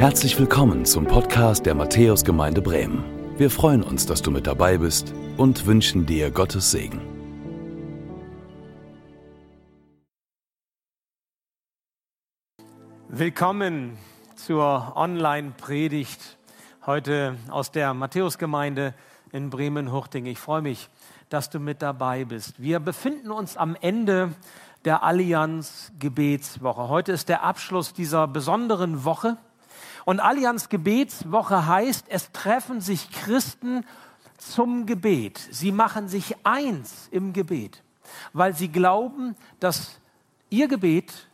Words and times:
Herzlich 0.00 0.38
willkommen 0.38 0.86
zum 0.86 1.04
Podcast 1.04 1.66
der 1.66 1.74
Matthäusgemeinde 1.74 2.62
Bremen. 2.62 3.04
Wir 3.36 3.50
freuen 3.50 3.82
uns, 3.82 4.06
dass 4.06 4.22
du 4.22 4.30
mit 4.30 4.46
dabei 4.46 4.78
bist 4.78 5.12
und 5.36 5.66
wünschen 5.66 6.06
dir 6.06 6.30
Gottes 6.30 6.70
Segen. 6.70 7.02
Willkommen 13.10 13.98
zur 14.36 14.96
Online-Predigt 14.96 16.38
heute 16.86 17.36
aus 17.50 17.70
der 17.70 17.92
Matthäusgemeinde 17.92 18.94
in 19.32 19.50
Bremen-Hurting. 19.50 20.24
Ich 20.24 20.38
freue 20.38 20.62
mich, 20.62 20.88
dass 21.28 21.50
du 21.50 21.60
mit 21.60 21.82
dabei 21.82 22.24
bist. 22.24 22.54
Wir 22.56 22.80
befinden 22.80 23.30
uns 23.30 23.58
am 23.58 23.76
Ende 23.78 24.32
der 24.86 25.02
Allianz 25.02 25.92
Gebetswoche. 25.98 26.88
Heute 26.88 27.12
ist 27.12 27.28
der 27.28 27.42
Abschluss 27.42 27.92
dieser 27.92 28.26
besonderen 28.26 29.04
Woche. 29.04 29.36
Und 30.10 30.18
Allianz 30.18 30.68
Gebetswoche 30.68 31.68
heißt, 31.68 32.06
es 32.08 32.32
treffen 32.32 32.80
sich 32.80 33.12
Christen 33.12 33.86
zum 34.38 34.84
Gebet. 34.84 35.38
Sie 35.52 35.70
machen 35.70 36.08
sich 36.08 36.34
eins 36.42 37.06
im 37.12 37.32
Gebet, 37.32 37.84
weil 38.32 38.52
sie 38.56 38.66
glauben, 38.72 39.36
dass 39.60 40.00
ihr 40.48 40.66
Gebet 40.66 41.28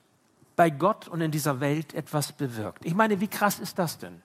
bei 0.57 0.69
Gott 0.69 1.09
und 1.09 1.23
in 1.23 1.31
dieser 1.31 1.61
Welt 1.61 1.95
etwas 1.95 2.33
bewirkt. 2.33 2.85
Ich 2.85 2.95
meine, 2.95 3.19
wie 3.19 3.29
krass 3.29 3.61
ist 3.61 3.79
das 3.79 3.97
denn? 3.97 4.21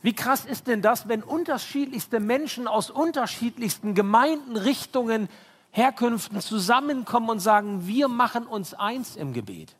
Wie 0.00 0.12
krass 0.12 0.44
ist 0.44 0.68
denn 0.68 0.80
das, 0.80 1.08
wenn 1.08 1.24
unterschiedlichste 1.24 2.20
Menschen 2.20 2.68
aus 2.68 2.88
unterschiedlichsten 2.88 3.96
Gemeinden, 3.96 4.56
Richtungen, 4.56 5.28
Herkünften 5.72 6.40
zusammenkommen 6.40 7.30
und 7.30 7.40
sagen, 7.40 7.84
wir 7.84 8.06
machen 8.06 8.46
uns 8.46 8.74
eins 8.74 9.16
im 9.16 9.32
Gebet? 9.32 9.74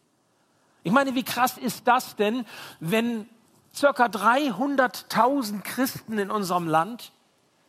Ich 0.82 0.92
meine, 0.92 1.14
wie 1.14 1.22
krass 1.22 1.58
ist 1.58 1.86
das 1.86 2.16
denn, 2.16 2.44
wenn 2.80 3.28
circa 3.74 4.06
300.000 4.06 5.62
Christen 5.62 6.18
in 6.18 6.30
unserem 6.30 6.66
Land 6.66 7.12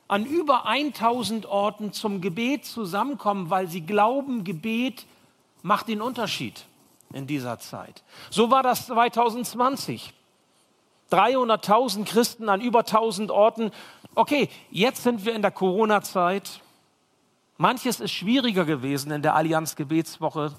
an 0.08 0.26
über 0.26 0.66
1000 0.66 1.46
Orten 1.46 1.94
zum 1.94 2.20
Gebet 2.20 2.66
zusammenkommen, 2.66 3.50
weil 3.50 3.68
sie 3.68 3.82
glauben, 3.82 4.44
Gebet 4.44 5.06
macht 5.62 5.88
den 5.88 6.02
Unterschied 6.02 6.66
in 7.14 7.28
dieser 7.28 7.60
Zeit. 7.60 8.04
So 8.30 8.50
war 8.50 8.64
das 8.64 8.88
2020. 8.88 10.14
300.000 11.12 12.06
Christen 12.06 12.50
an 12.50 12.62
über 12.62 12.80
1000 12.80 13.32
Orten. 13.32 13.72
Okay, 14.16 14.50
jetzt 14.70 15.04
sind 15.04 15.26
wir 15.26 15.34
in 15.34 15.42
der 15.42 15.52
Corona-Zeit. 15.52 16.62
Manches 17.58 18.00
ist 18.00 18.12
schwieriger 18.12 18.66
gewesen 18.66 19.12
in 19.12 19.22
der 19.22 19.36
Allianz 19.36 19.76
Gebetswoche 19.76 20.54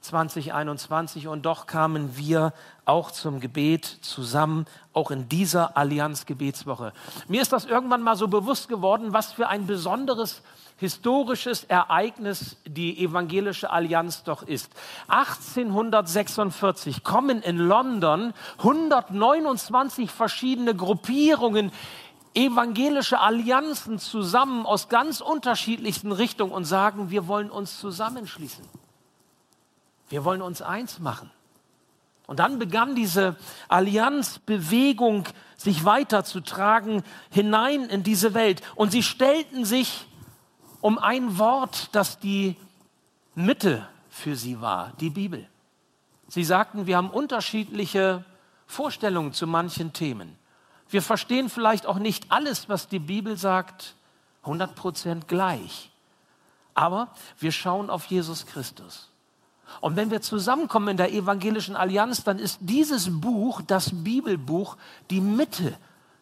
2021 0.00 1.28
und 1.28 1.46
doch 1.46 1.66
kamen 1.66 2.16
wir 2.16 2.52
auch 2.84 3.10
zum 3.10 3.40
Gebet 3.40 3.84
zusammen, 3.84 4.66
auch 4.92 5.10
in 5.10 5.28
dieser 5.28 5.76
Allianz 5.76 6.26
Gebetswoche. 6.26 6.92
Mir 7.28 7.42
ist 7.42 7.52
das 7.52 7.64
irgendwann 7.64 8.02
mal 8.02 8.16
so 8.16 8.28
bewusst 8.28 8.68
geworden, 8.68 9.12
was 9.12 9.32
für 9.32 9.48
ein 9.48 9.66
besonderes 9.66 10.42
historisches 10.78 11.64
Ereignis 11.64 12.56
die 12.66 13.02
evangelische 13.02 13.70
Allianz 13.70 14.22
doch 14.24 14.42
ist. 14.42 14.70
1846 15.08 17.02
kommen 17.02 17.40
in 17.42 17.56
London 17.56 18.34
129 18.58 20.10
verschiedene 20.10 20.74
Gruppierungen 20.74 21.72
evangelische 22.34 23.18
Allianzen 23.18 23.98
zusammen 23.98 24.66
aus 24.66 24.90
ganz 24.90 25.22
unterschiedlichsten 25.22 26.12
Richtungen 26.12 26.52
und 26.52 26.66
sagen, 26.66 27.10
wir 27.10 27.26
wollen 27.26 27.50
uns 27.50 27.80
zusammenschließen. 27.80 28.64
Wir 30.08 30.24
wollen 30.24 30.42
uns 30.42 30.62
eins 30.62 30.98
machen. 30.98 31.30
Und 32.26 32.40
dann 32.40 32.58
begann 32.58 32.94
diese 32.94 33.36
Allianzbewegung 33.68 35.24
sich 35.56 35.84
weiterzutragen 35.84 37.02
hinein 37.30 37.84
in 37.84 38.02
diese 38.02 38.34
Welt. 38.34 38.62
Und 38.74 38.90
sie 38.90 39.02
stellten 39.02 39.64
sich 39.64 40.06
um 40.80 40.98
ein 40.98 41.38
Wort, 41.38 41.88
das 41.92 42.18
die 42.18 42.56
Mitte 43.34 43.86
für 44.10 44.34
sie 44.36 44.60
war, 44.60 44.92
die 45.00 45.10
Bibel. 45.10 45.48
Sie 46.28 46.44
sagten, 46.44 46.86
wir 46.86 46.96
haben 46.96 47.10
unterschiedliche 47.10 48.24
Vorstellungen 48.66 49.32
zu 49.32 49.46
manchen 49.46 49.92
Themen. 49.92 50.36
Wir 50.88 51.02
verstehen 51.02 51.48
vielleicht 51.48 51.86
auch 51.86 51.98
nicht 51.98 52.32
alles, 52.32 52.68
was 52.68 52.88
die 52.88 52.98
Bibel 52.98 53.36
sagt, 53.36 53.94
100 54.42 54.74
Prozent 54.74 55.28
gleich. 55.28 55.90
Aber 56.74 57.08
wir 57.38 57.52
schauen 57.52 57.90
auf 57.90 58.06
Jesus 58.06 58.46
Christus. 58.46 59.10
Und 59.80 59.96
wenn 59.96 60.10
wir 60.10 60.20
zusammenkommen 60.20 60.88
in 60.88 60.96
der 60.96 61.12
evangelischen 61.12 61.76
Allianz, 61.76 62.24
dann 62.24 62.38
ist 62.38 62.58
dieses 62.60 63.20
Buch, 63.20 63.62
das 63.66 63.90
Bibelbuch, 63.92 64.76
die 65.10 65.20
Mitte 65.20 65.76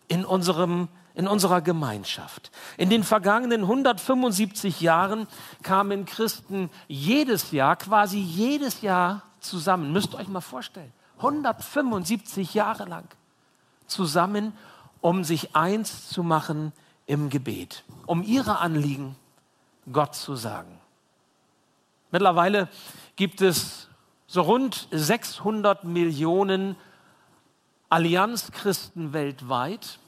in, 0.08 0.24
unserem, 0.24 0.88
in 1.14 1.28
unserer 1.28 1.60
Gemeinschaft. 1.60 2.50
In 2.76 2.90
den 2.90 3.04
vergangenen 3.04 3.62
175 3.62 4.80
Jahren 4.80 5.26
kamen 5.62 6.04
Christen 6.04 6.70
jedes 6.88 7.52
Jahr, 7.52 7.76
quasi 7.76 8.18
jedes 8.18 8.82
Jahr 8.82 9.22
zusammen. 9.40 9.92
Müsst 9.92 10.14
ihr 10.14 10.18
euch 10.18 10.28
mal 10.28 10.40
vorstellen. 10.40 10.92
175 11.18 12.54
Jahre 12.54 12.84
lang 12.84 13.08
zusammen, 13.86 14.52
um 15.00 15.24
sich 15.24 15.54
eins 15.54 16.08
zu 16.08 16.22
machen 16.22 16.72
im 17.06 17.30
Gebet, 17.30 17.84
um 18.06 18.22
ihre 18.22 18.58
Anliegen 18.58 19.16
Gott 19.92 20.14
zu 20.14 20.36
sagen. 20.36 20.80
Mittlerweile 22.10 22.68
gibt 23.16 23.40
es 23.40 23.88
so 24.26 24.42
rund 24.42 24.88
600 24.90 25.84
Millionen 25.84 26.76
Allianzchristen 27.88 29.12
weltweit. 29.12 29.98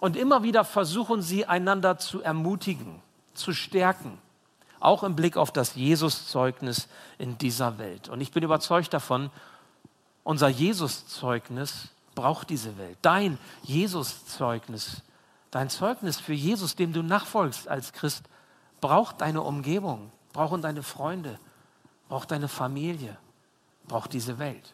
Und 0.00 0.16
immer 0.16 0.42
wieder 0.42 0.64
versuchen 0.64 1.22
sie 1.22 1.46
einander 1.46 1.98
zu 1.98 2.22
ermutigen, 2.22 3.00
zu 3.34 3.52
stärken, 3.52 4.18
auch 4.80 5.02
im 5.02 5.16
Blick 5.16 5.36
auf 5.36 5.52
das 5.52 5.74
Jesuszeugnis 5.74 6.88
in 7.18 7.38
dieser 7.38 7.78
Welt. 7.78 8.08
Und 8.08 8.20
ich 8.20 8.32
bin 8.32 8.42
überzeugt 8.42 8.92
davon, 8.92 9.30
unser 10.24 10.48
Jesuszeugnis 10.48 11.88
braucht 12.14 12.50
diese 12.50 12.78
Welt. 12.78 12.96
Dein 13.02 13.38
Jesuszeugnis, 13.62 15.02
dein 15.50 15.68
Zeugnis 15.68 16.20
für 16.20 16.32
Jesus, 16.32 16.76
dem 16.76 16.92
du 16.92 17.02
nachfolgst 17.02 17.68
als 17.68 17.92
Christ, 17.92 18.24
braucht 18.80 19.20
deine 19.20 19.42
Umgebung, 19.42 20.10
brauchen 20.32 20.62
deine 20.62 20.82
Freunde, 20.82 21.38
braucht 22.14 22.30
deine 22.30 22.46
Familie, 22.46 23.16
braucht 23.88 24.12
diese 24.12 24.38
Welt. 24.38 24.72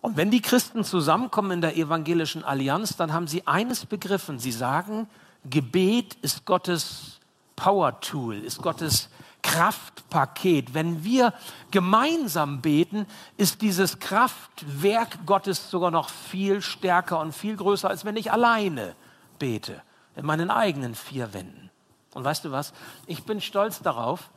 Und 0.00 0.16
wenn 0.16 0.30
die 0.30 0.40
Christen 0.40 0.84
zusammenkommen 0.84 1.50
in 1.50 1.60
der 1.60 1.76
evangelischen 1.76 2.44
Allianz, 2.44 2.94
dann 2.96 3.12
haben 3.12 3.26
sie 3.26 3.44
eines 3.48 3.84
begriffen. 3.84 4.38
Sie 4.38 4.52
sagen, 4.52 5.08
Gebet 5.44 6.14
ist 6.22 6.44
Gottes 6.44 7.18
Power 7.56 7.98
Tool, 7.98 8.36
ist 8.36 8.58
Gottes 8.58 9.08
Kraftpaket. 9.42 10.72
Wenn 10.72 11.02
wir 11.02 11.34
gemeinsam 11.72 12.62
beten, 12.62 13.06
ist 13.36 13.60
dieses 13.60 13.98
Kraftwerk 13.98 15.26
Gottes 15.26 15.68
sogar 15.68 15.90
noch 15.90 16.10
viel 16.10 16.62
stärker 16.62 17.18
und 17.18 17.32
viel 17.32 17.56
größer, 17.56 17.90
als 17.90 18.04
wenn 18.04 18.16
ich 18.16 18.30
alleine 18.30 18.94
bete, 19.40 19.82
in 20.14 20.24
meinen 20.24 20.48
eigenen 20.48 20.94
vier 20.94 21.34
Wänden. 21.34 21.70
Und 22.14 22.22
weißt 22.22 22.44
du 22.44 22.52
was? 22.52 22.72
Ich 23.08 23.24
bin 23.24 23.40
stolz 23.40 23.80
darauf, 23.80 24.30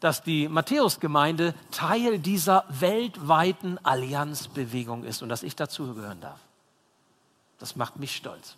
dass 0.00 0.22
die 0.22 0.48
Matthäusgemeinde 0.48 1.54
Teil 1.70 2.18
dieser 2.18 2.64
weltweiten 2.68 3.78
Allianzbewegung 3.84 5.04
ist 5.04 5.22
und 5.22 5.28
dass 5.28 5.42
ich 5.42 5.56
dazugehören 5.56 6.20
darf. 6.20 6.40
Das 7.58 7.76
macht 7.76 7.96
mich 7.96 8.14
stolz. 8.14 8.56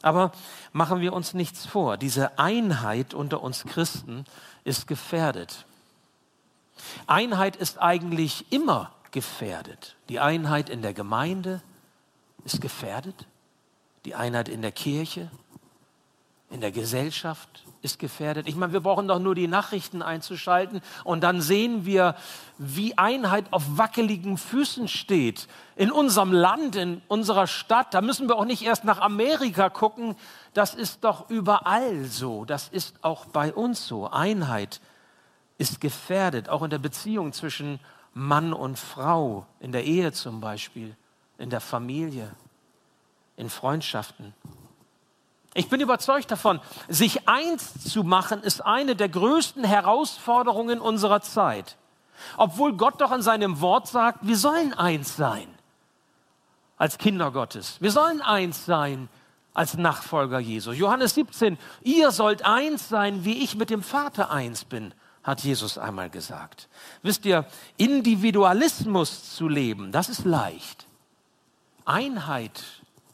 Aber 0.00 0.32
machen 0.72 1.00
wir 1.00 1.12
uns 1.12 1.34
nichts 1.34 1.66
vor, 1.66 1.96
diese 1.96 2.38
Einheit 2.38 3.14
unter 3.14 3.42
uns 3.42 3.64
Christen 3.64 4.24
ist 4.64 4.86
gefährdet. 4.86 5.66
Einheit 7.06 7.56
ist 7.56 7.80
eigentlich 7.80 8.50
immer 8.52 8.92
gefährdet. 9.10 9.96
Die 10.08 10.20
Einheit 10.20 10.70
in 10.70 10.82
der 10.82 10.94
Gemeinde 10.94 11.62
ist 12.44 12.60
gefährdet. 12.60 13.26
Die 14.04 14.14
Einheit 14.14 14.48
in 14.48 14.62
der 14.62 14.72
Kirche 14.72 15.30
in 16.50 16.60
der 16.60 16.72
Gesellschaft 16.72 17.64
ist 17.82 17.98
gefährdet. 17.98 18.48
Ich 18.48 18.56
meine, 18.56 18.72
wir 18.72 18.80
brauchen 18.80 19.08
doch 19.08 19.18
nur 19.18 19.34
die 19.34 19.46
Nachrichten 19.46 20.02
einzuschalten 20.02 20.80
und 21.04 21.22
dann 21.22 21.40
sehen 21.40 21.84
wir, 21.84 22.16
wie 22.58 22.98
Einheit 22.98 23.46
auf 23.52 23.62
wackeligen 23.78 24.36
Füßen 24.36 24.88
steht. 24.88 25.46
In 25.76 25.92
unserem 25.92 26.32
Land, 26.32 26.76
in 26.76 27.02
unserer 27.08 27.46
Stadt, 27.46 27.94
da 27.94 28.00
müssen 28.00 28.28
wir 28.28 28.36
auch 28.36 28.44
nicht 28.44 28.62
erst 28.62 28.84
nach 28.84 29.00
Amerika 29.00 29.68
gucken. 29.68 30.16
Das 30.54 30.74
ist 30.74 31.04
doch 31.04 31.30
überall 31.30 32.04
so. 32.04 32.44
Das 32.44 32.68
ist 32.68 32.96
auch 33.02 33.26
bei 33.26 33.52
uns 33.52 33.86
so. 33.86 34.10
Einheit 34.10 34.80
ist 35.56 35.80
gefährdet, 35.80 36.48
auch 36.48 36.62
in 36.62 36.70
der 36.70 36.78
Beziehung 36.78 37.32
zwischen 37.32 37.80
Mann 38.14 38.52
und 38.52 38.78
Frau, 38.78 39.46
in 39.60 39.70
der 39.70 39.84
Ehe 39.84 40.12
zum 40.12 40.40
Beispiel, 40.40 40.96
in 41.36 41.50
der 41.50 41.60
Familie, 41.60 42.32
in 43.36 43.48
Freundschaften. 43.48 44.34
Ich 45.58 45.68
bin 45.68 45.80
überzeugt 45.80 46.30
davon, 46.30 46.60
sich 46.86 47.28
eins 47.28 47.82
zu 47.82 48.04
machen, 48.04 48.44
ist 48.44 48.64
eine 48.64 48.94
der 48.94 49.08
größten 49.08 49.64
Herausforderungen 49.64 50.80
unserer 50.80 51.20
Zeit. 51.20 51.76
Obwohl 52.36 52.74
Gott 52.74 53.00
doch 53.00 53.10
in 53.10 53.22
seinem 53.22 53.60
Wort 53.60 53.88
sagt, 53.88 54.20
wir 54.22 54.36
sollen 54.36 54.72
eins 54.72 55.16
sein 55.16 55.48
als 56.76 56.96
Kinder 56.96 57.32
Gottes. 57.32 57.80
Wir 57.80 57.90
sollen 57.90 58.22
eins 58.22 58.66
sein 58.66 59.08
als 59.52 59.76
Nachfolger 59.76 60.38
Jesu. 60.38 60.70
Johannes 60.70 61.16
17, 61.16 61.58
ihr 61.82 62.12
sollt 62.12 62.44
eins 62.44 62.88
sein, 62.88 63.24
wie 63.24 63.42
ich 63.42 63.56
mit 63.56 63.70
dem 63.70 63.82
Vater 63.82 64.30
eins 64.30 64.64
bin, 64.64 64.94
hat 65.24 65.40
Jesus 65.40 65.76
einmal 65.76 66.08
gesagt. 66.08 66.68
Wisst 67.02 67.26
ihr, 67.26 67.44
Individualismus 67.76 69.34
zu 69.34 69.48
leben, 69.48 69.90
das 69.90 70.08
ist 70.08 70.24
leicht. 70.24 70.86
Einheit 71.84 72.62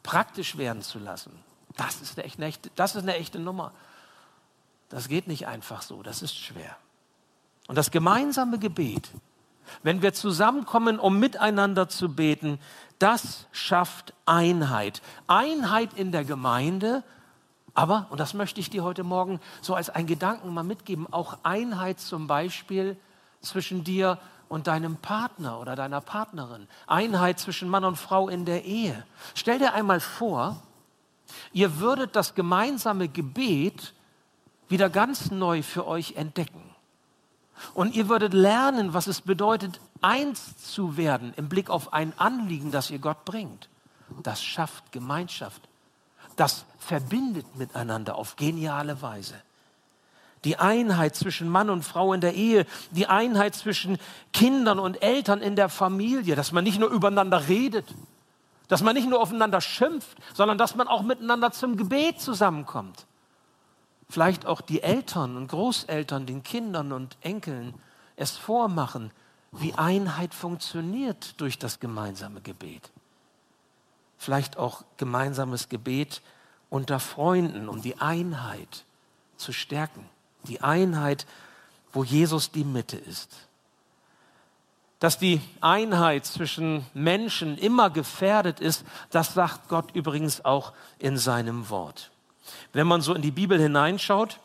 praktisch 0.03 0.59
werden 0.59 0.83
zu 0.83 0.99
lassen, 0.99 1.33
das 1.77 2.01
ist 2.01 2.19
eine 2.19 2.27
echte, 2.47 2.71
das 2.77 2.95
ist 2.95 3.03
eine 3.03 3.17
echte 3.17 3.39
Nummer. 3.39 3.73
Das 4.89 5.09
geht 5.09 5.27
nicht 5.27 5.47
einfach 5.47 5.83
so, 5.83 6.03
das 6.03 6.23
ist 6.23 6.37
schwer. 6.37 6.77
Und 7.67 7.77
das 7.77 7.91
gemeinsame 7.91 8.59
Gebet, 8.59 9.11
wenn 9.83 10.03
wir 10.03 10.13
zusammenkommen, 10.13 10.99
um 10.99 11.19
miteinander 11.19 11.89
zu 11.89 12.15
beten, 12.15 12.59
das 12.99 13.47
schafft 13.53 14.13
Einheit. 14.27 15.03
Einheit 15.27 15.95
in 15.95 16.13
der 16.13 16.25
Gemeinde, 16.25 17.03
aber, 17.73 18.07
und 18.11 18.21
das 18.21 18.35
möchte 18.35 18.61
ich 18.61 18.71
dir 18.71 18.85
heute 18.85 19.03
Morgen 19.03 19.41
so 19.61 19.75
als 19.75 19.91
einen 19.91 20.07
Gedanken 20.07 20.55
mal 20.55 20.63
mitgeben, 20.63 21.13
auch 21.13 21.39
Einheit 21.43 21.99
zum 21.99 22.27
Beispiel 22.27 22.97
zwischen 23.41 23.83
dir 23.83 24.19
und 24.49 24.69
deinem 24.69 24.97
Partner 24.97 25.59
oder 25.59 25.75
deiner 25.75 26.01
Partnerin. 26.01 26.69
Einheit 26.87 27.41
zwischen 27.41 27.69
Mann 27.69 27.85
und 27.85 27.97
Frau 27.97 28.29
in 28.29 28.45
der 28.45 28.65
Ehe. 28.65 29.05
Stell 29.35 29.59
dir 29.59 29.75
einmal 29.75 29.99
vor, 29.99 30.63
ihr 31.55 31.79
würdet 31.79 32.15
das 32.15 32.35
gemeinsame 32.35 33.09
Gebet 33.09 33.95
wieder 34.69 34.91
ganz 34.91 35.31
neu 35.31 35.63
für 35.63 35.87
euch 35.87 36.17
entdecken. 36.17 36.63
Und 37.73 37.95
ihr 37.95 38.09
würdet 38.09 38.35
lernen, 38.35 38.93
was 38.93 39.07
es 39.07 39.21
bedeutet, 39.21 39.81
eins 40.03 40.57
zu 40.59 40.97
werden 40.97 41.33
im 41.37 41.49
Blick 41.49 41.71
auf 41.71 41.93
ein 41.93 42.13
Anliegen, 42.19 42.71
das 42.71 42.91
ihr 42.91 42.99
Gott 42.99 43.25
bringt. 43.25 43.69
Das 44.23 44.43
schafft 44.43 44.93
Gemeinschaft. 44.93 45.63
Das 46.37 46.65
verbindet 46.79 47.57
miteinander 47.57 48.17
auf 48.17 48.37
geniale 48.37 49.01
Weise. 49.01 49.35
Die 50.43 50.59
Einheit 50.59 51.17
zwischen 51.17 51.49
Mann 51.49 51.71
und 51.71 51.85
Frau 51.85 52.13
in 52.13 52.21
der 52.21 52.35
Ehe, 52.35 52.67
die 52.91 53.07
Einheit 53.07 53.55
zwischen 53.55 53.99
Kindern 54.33 54.79
und 54.79 55.01
Eltern 55.03 55.41
in 55.41 55.57
der 55.57 55.69
Familie, 55.69 56.35
dass 56.35 56.53
man 56.53 56.65
nicht 56.65 56.79
nur 56.79 56.91
übereinander 56.91 57.49
redet, 57.49 57.87
dass 58.69 58.83
man 58.83 58.95
nicht 58.95 59.09
nur 59.09 59.21
aufeinander 59.21 59.61
schimpft, 59.61 60.17
sondern 60.35 60.59
dass 60.59 60.75
man 60.75 60.89
auch 60.89 61.03
miteinander 61.03 61.53
zum 61.53 61.77
Gebet 61.77 62.21
zusammenkommt. 62.21 63.07
Vielleicht 64.09 64.47
auch 64.47 64.61
die 64.61 64.83
Eltern 64.83 65.37
und 65.37 65.49
Großeltern 65.49 66.27
den 66.27 66.43
Kindern 66.43 66.93
und 66.93 67.17
Enkeln 67.21 67.75
es 68.17 68.33
vormachen, 68.33 69.11
wie 69.53 69.75
Einheit 69.75 70.35
funktioniert 70.35 71.41
durch 71.41 71.59
das 71.59 71.81
gemeinsame 71.81 72.41
Gebet. 72.41 72.91
Vielleicht 74.19 74.57
auch 74.57 74.85
gemeinsames 74.97 75.69
Gebet 75.69 76.23
unter 76.71 76.99
Freunden, 76.99 77.69
um 77.69 77.83
die 77.83 77.99
Einheit 77.99 78.85
zu 79.37 79.53
stärken. 79.53 80.09
Die 80.49 80.61
Einheit, 80.61 81.27
wo 81.93 82.05
Jesus 82.05 82.51
die 82.51 82.65
Mitte 82.65 82.97
ist. 82.97 83.49
Dass 85.05 85.19
die 85.19 85.43
Einheit 85.61 86.25
zwischen 86.25 86.87
Menschen 86.95 87.59
immer 87.59 87.91
gefährdet 87.91 88.59
ist, 88.59 88.87
das 89.11 89.35
sagt 89.35 89.69
Gott 89.69 89.95
übrigens 89.95 90.47
auch 90.47 90.73
in 90.99 91.19
seinem 91.19 91.69
Wort. 91.69 92.11
Wenn 92.73 92.87
man 92.87 93.03
so 93.03 93.13
in 93.13 93.21
die 93.21 93.31
Bibel 93.31 93.61
hineinschaut, 93.61 94.41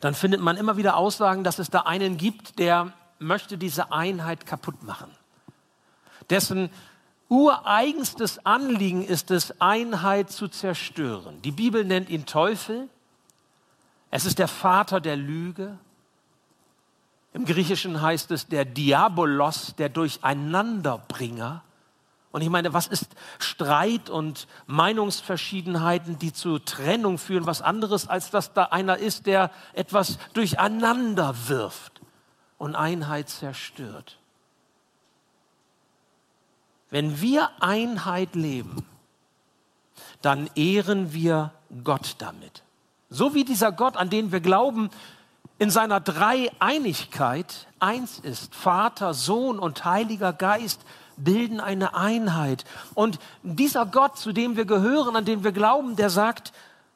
dann 0.00 0.16
findet 0.16 0.40
man 0.40 0.56
immer 0.56 0.76
wieder 0.76 0.96
Aussagen, 0.96 1.44
dass 1.44 1.60
es 1.60 1.70
da 1.70 1.82
einen 1.82 2.16
gibt, 2.16 2.58
der 2.58 2.92
möchte 3.20 3.56
diese 3.56 3.92
Einheit 3.92 4.46
kaputt 4.46 4.82
machen. 4.82 5.12
Dessen 6.28 6.68
ureigenstes 7.28 8.44
Anliegen 8.44 9.06
ist 9.06 9.30
es, 9.30 9.60
Einheit 9.60 10.32
zu 10.32 10.48
zerstören. 10.48 11.40
Die 11.42 11.52
Bibel 11.52 11.84
nennt 11.84 12.10
ihn 12.10 12.26
Teufel. 12.26 12.88
Es 14.10 14.24
ist 14.24 14.40
der 14.40 14.48
Vater 14.48 15.00
der 15.00 15.14
Lüge. 15.14 15.78
Im 17.32 17.44
Griechischen 17.44 18.02
heißt 18.02 18.30
es 18.32 18.48
der 18.48 18.64
Diabolos, 18.64 19.74
der 19.76 19.88
Durcheinanderbringer. 19.88 21.62
Und 22.32 22.42
ich 22.42 22.48
meine, 22.48 22.72
was 22.72 22.86
ist 22.86 23.08
Streit 23.38 24.08
und 24.10 24.46
Meinungsverschiedenheiten, 24.66 26.18
die 26.18 26.32
zu 26.32 26.58
Trennung 26.58 27.18
führen, 27.18 27.46
was 27.46 27.62
anderes, 27.62 28.08
als 28.08 28.30
dass 28.30 28.52
da 28.52 28.64
einer 28.64 28.98
ist, 28.98 29.26
der 29.26 29.50
etwas 29.72 30.18
durcheinander 30.32 31.34
wirft 31.48 32.00
und 32.58 32.76
Einheit 32.76 33.28
zerstört. 33.28 34.18
Wenn 36.90 37.20
wir 37.20 37.50
Einheit 37.60 38.34
leben, 38.34 38.84
dann 40.22 40.50
ehren 40.54 41.12
wir 41.12 41.52
Gott 41.84 42.16
damit. 42.18 42.62
So 43.08 43.34
wie 43.34 43.44
dieser 43.44 43.72
Gott, 43.72 43.96
an 43.96 44.10
den 44.10 44.30
wir 44.30 44.40
glauben, 44.40 44.90
in 45.60 45.68
seiner 45.68 46.00
Dreieinigkeit 46.00 47.66
eins 47.80 48.18
ist, 48.18 48.54
Vater, 48.54 49.12
Sohn 49.12 49.58
und 49.58 49.84
Heiliger 49.84 50.32
Geist, 50.32 50.80
bilden 51.18 51.60
eine 51.60 51.94
Einheit. 51.94 52.64
Und 52.94 53.18
dieser 53.42 53.84
Gott, 53.84 54.16
zu 54.16 54.32
dem 54.32 54.56
wir 54.56 54.64
gehören, 54.64 55.16
an 55.16 55.26
den 55.26 55.44
wir 55.44 55.52
glauben, 55.52 55.96
der 55.96 56.08
sagt, 56.08 56.54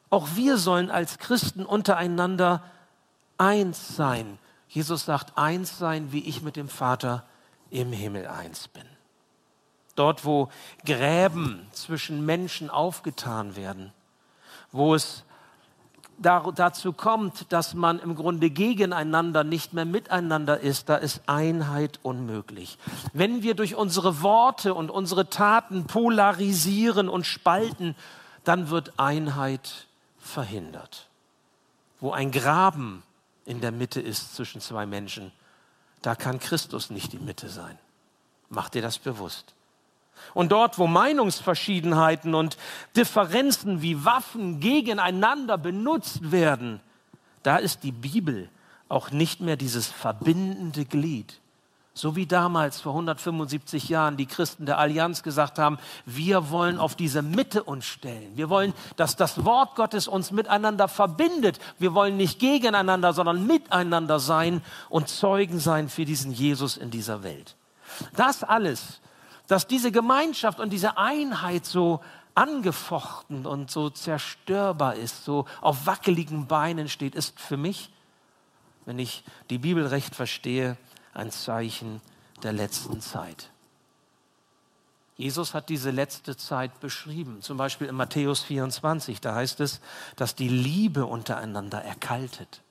auch 0.09 0.29
wir 0.33 0.57
sollen 0.57 0.89
als 0.89 1.19
Christen 1.19 1.63
untereinander 1.63 2.63
eins 3.37 3.95
sein. 3.95 4.39
Jesus 4.67 5.05
sagt, 5.05 5.37
eins 5.37 5.77
sein, 5.77 6.11
wie 6.11 6.27
ich 6.27 6.41
mit 6.41 6.55
dem 6.55 6.67
Vater 6.67 7.23
im 7.69 7.93
Himmel 7.93 8.25
eins 8.25 8.67
bin. 8.67 8.85
Dort, 9.95 10.25
wo 10.25 10.49
Gräben 10.85 11.67
zwischen 11.71 12.25
Menschen 12.25 12.71
aufgetan 12.71 13.55
werden, 13.55 13.93
wo 14.71 14.95
es 14.95 15.23
dazu 16.17 16.93
kommt, 16.93 17.51
dass 17.51 17.73
man 17.73 17.99
im 17.99 18.15
Grunde 18.15 18.49
gegeneinander 18.49 19.43
nicht 19.43 19.73
mehr 19.73 19.85
miteinander 19.85 20.59
ist, 20.59 20.89
da 20.89 20.95
ist 20.95 21.21
Einheit 21.27 21.99
unmöglich. 22.03 22.77
Wenn 23.13 23.43
wir 23.43 23.55
durch 23.55 23.75
unsere 23.75 24.21
Worte 24.21 24.73
und 24.73 24.89
unsere 24.89 25.29
Taten 25.29 25.85
polarisieren 25.85 27.09
und 27.09 27.25
spalten, 27.25 27.95
dann 28.43 28.69
wird 28.69 28.93
Einheit 28.97 29.87
verhindert. 30.19 31.07
Wo 31.99 32.11
ein 32.11 32.31
Graben 32.31 33.03
in 33.45 33.61
der 33.61 33.71
Mitte 33.71 34.01
ist 34.01 34.35
zwischen 34.35 34.61
zwei 34.61 34.85
Menschen, 34.85 35.31
da 36.01 36.15
kann 36.15 36.39
Christus 36.39 36.89
nicht 36.89 37.13
die 37.13 37.19
Mitte 37.19 37.49
sein. 37.49 37.77
Mach 38.49 38.69
dir 38.69 38.81
das 38.81 38.99
bewusst. 38.99 39.53
Und 40.33 40.51
dort, 40.51 40.77
wo 40.77 40.87
Meinungsverschiedenheiten 40.87 42.35
und 42.35 42.57
Differenzen 42.95 43.81
wie 43.81 44.03
Waffen 44.05 44.59
gegeneinander 44.59 45.57
benutzt 45.57 46.31
werden, 46.31 46.81
da 47.43 47.57
ist 47.57 47.83
die 47.83 47.91
Bibel 47.91 48.49
auch 48.89 49.11
nicht 49.11 49.41
mehr 49.41 49.55
dieses 49.55 49.87
verbindende 49.87 50.85
Glied. 50.85 51.39
So 51.97 52.17
wie 52.17 52.25
damals 52.25 52.81
vor 52.81 52.91
175 52.91 53.87
Jahren 53.87 54.17
die 54.17 54.25
Christen 54.25 54.65
der 54.65 54.79
Allianz 54.79 55.23
gesagt 55.23 55.57
haben, 55.57 55.77
wir 56.05 56.49
wollen 56.49 56.77
auf 56.77 56.95
diese 56.95 57.21
Mitte 57.21 57.63
uns 57.63 57.85
stellen. 57.85 58.35
Wir 58.35 58.49
wollen, 58.49 58.73
dass 58.97 59.15
das 59.15 59.45
Wort 59.45 59.75
Gottes 59.75 60.09
uns 60.09 60.31
miteinander 60.31 60.89
verbindet. 60.89 61.57
Wir 61.79 61.93
wollen 61.93 62.17
nicht 62.17 62.39
gegeneinander, 62.39 63.13
sondern 63.13 63.47
miteinander 63.47 64.19
sein 64.19 64.61
und 64.89 65.07
Zeugen 65.07 65.59
sein 65.59 65.87
für 65.87 66.03
diesen 66.03 66.33
Jesus 66.33 66.75
in 66.75 66.91
dieser 66.91 67.23
Welt. 67.23 67.55
Das 68.17 68.43
alles 68.43 68.99
dass 69.47 69.67
diese 69.67 69.91
Gemeinschaft 69.91 70.59
und 70.59 70.71
diese 70.71 70.97
Einheit 70.97 71.65
so 71.65 72.01
angefochten 72.35 73.45
und 73.45 73.71
so 73.71 73.89
zerstörbar 73.89 74.95
ist, 74.95 75.23
so 75.23 75.45
auf 75.61 75.85
wackeligen 75.85 76.47
Beinen 76.47 76.89
steht, 76.89 77.15
ist 77.15 77.39
für 77.39 77.57
mich, 77.57 77.89
wenn 78.85 78.99
ich 78.99 79.23
die 79.49 79.57
Bibel 79.57 79.87
recht 79.87 80.15
verstehe, 80.15 80.77
ein 81.13 81.31
Zeichen 81.31 82.01
der 82.43 82.53
letzten 82.53 83.01
Zeit. 83.01 83.49
Jesus 85.17 85.53
hat 85.53 85.69
diese 85.69 85.91
letzte 85.91 86.35
Zeit 86.35 86.81
beschrieben, 86.81 87.41
zum 87.41 87.55
Beispiel 87.57 87.87
in 87.87 87.95
Matthäus 87.95 88.41
24, 88.43 89.21
da 89.21 89.33
heißt 89.33 89.61
es, 89.61 89.79
dass 90.17 90.35
die 90.35 90.49
Liebe 90.49 91.05
untereinander 91.05 91.81
erkaltet. 91.81 92.61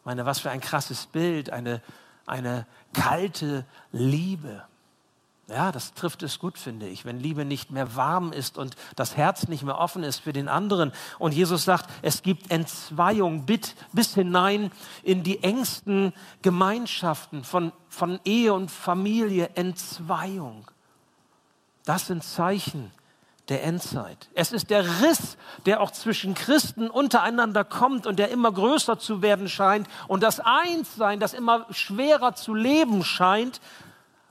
Ich 0.00 0.04
meine, 0.04 0.26
was 0.26 0.40
für 0.40 0.50
ein 0.50 0.60
krasses 0.60 1.06
Bild, 1.06 1.48
eine, 1.48 1.80
eine 2.26 2.66
kalte 2.92 3.64
Liebe. 3.92 4.62
Ja, 5.48 5.72
das 5.72 5.92
trifft 5.92 6.22
es 6.22 6.38
gut, 6.38 6.56
finde 6.56 6.88
ich, 6.88 7.04
wenn 7.04 7.20
Liebe 7.20 7.44
nicht 7.44 7.70
mehr 7.70 7.96
warm 7.96 8.32
ist 8.32 8.56
und 8.56 8.76
das 8.96 9.16
Herz 9.16 9.46
nicht 9.46 9.62
mehr 9.62 9.78
offen 9.78 10.02
ist 10.02 10.20
für 10.20 10.32
den 10.32 10.48
anderen. 10.48 10.90
Und 11.18 11.34
Jesus 11.34 11.64
sagt, 11.64 11.90
es 12.00 12.22
gibt 12.22 12.50
Entzweiung 12.50 13.44
bis 13.92 14.14
hinein 14.14 14.72
in 15.02 15.22
die 15.22 15.42
engsten 15.42 16.14
Gemeinschaften 16.40 17.44
von, 17.44 17.72
von 17.90 18.20
Ehe 18.24 18.54
und 18.54 18.70
Familie, 18.70 19.50
Entzweiung. 19.54 20.70
Das 21.84 22.06
sind 22.06 22.24
Zeichen 22.24 22.90
der 23.50 23.64
Endzeit. 23.64 24.30
Es 24.32 24.52
ist 24.52 24.70
der 24.70 25.02
Riss, 25.02 25.36
der 25.66 25.82
auch 25.82 25.90
zwischen 25.90 26.34
Christen 26.34 26.88
untereinander 26.88 27.64
kommt 27.64 28.06
und 28.06 28.18
der 28.18 28.30
immer 28.30 28.50
größer 28.50 28.98
zu 28.98 29.20
werden 29.20 29.50
scheint 29.50 29.86
und 30.08 30.22
das 30.22 30.40
Einssein, 30.40 31.20
das 31.20 31.34
immer 31.34 31.66
schwerer 31.70 32.34
zu 32.34 32.54
leben 32.54 33.04
scheint, 33.04 33.60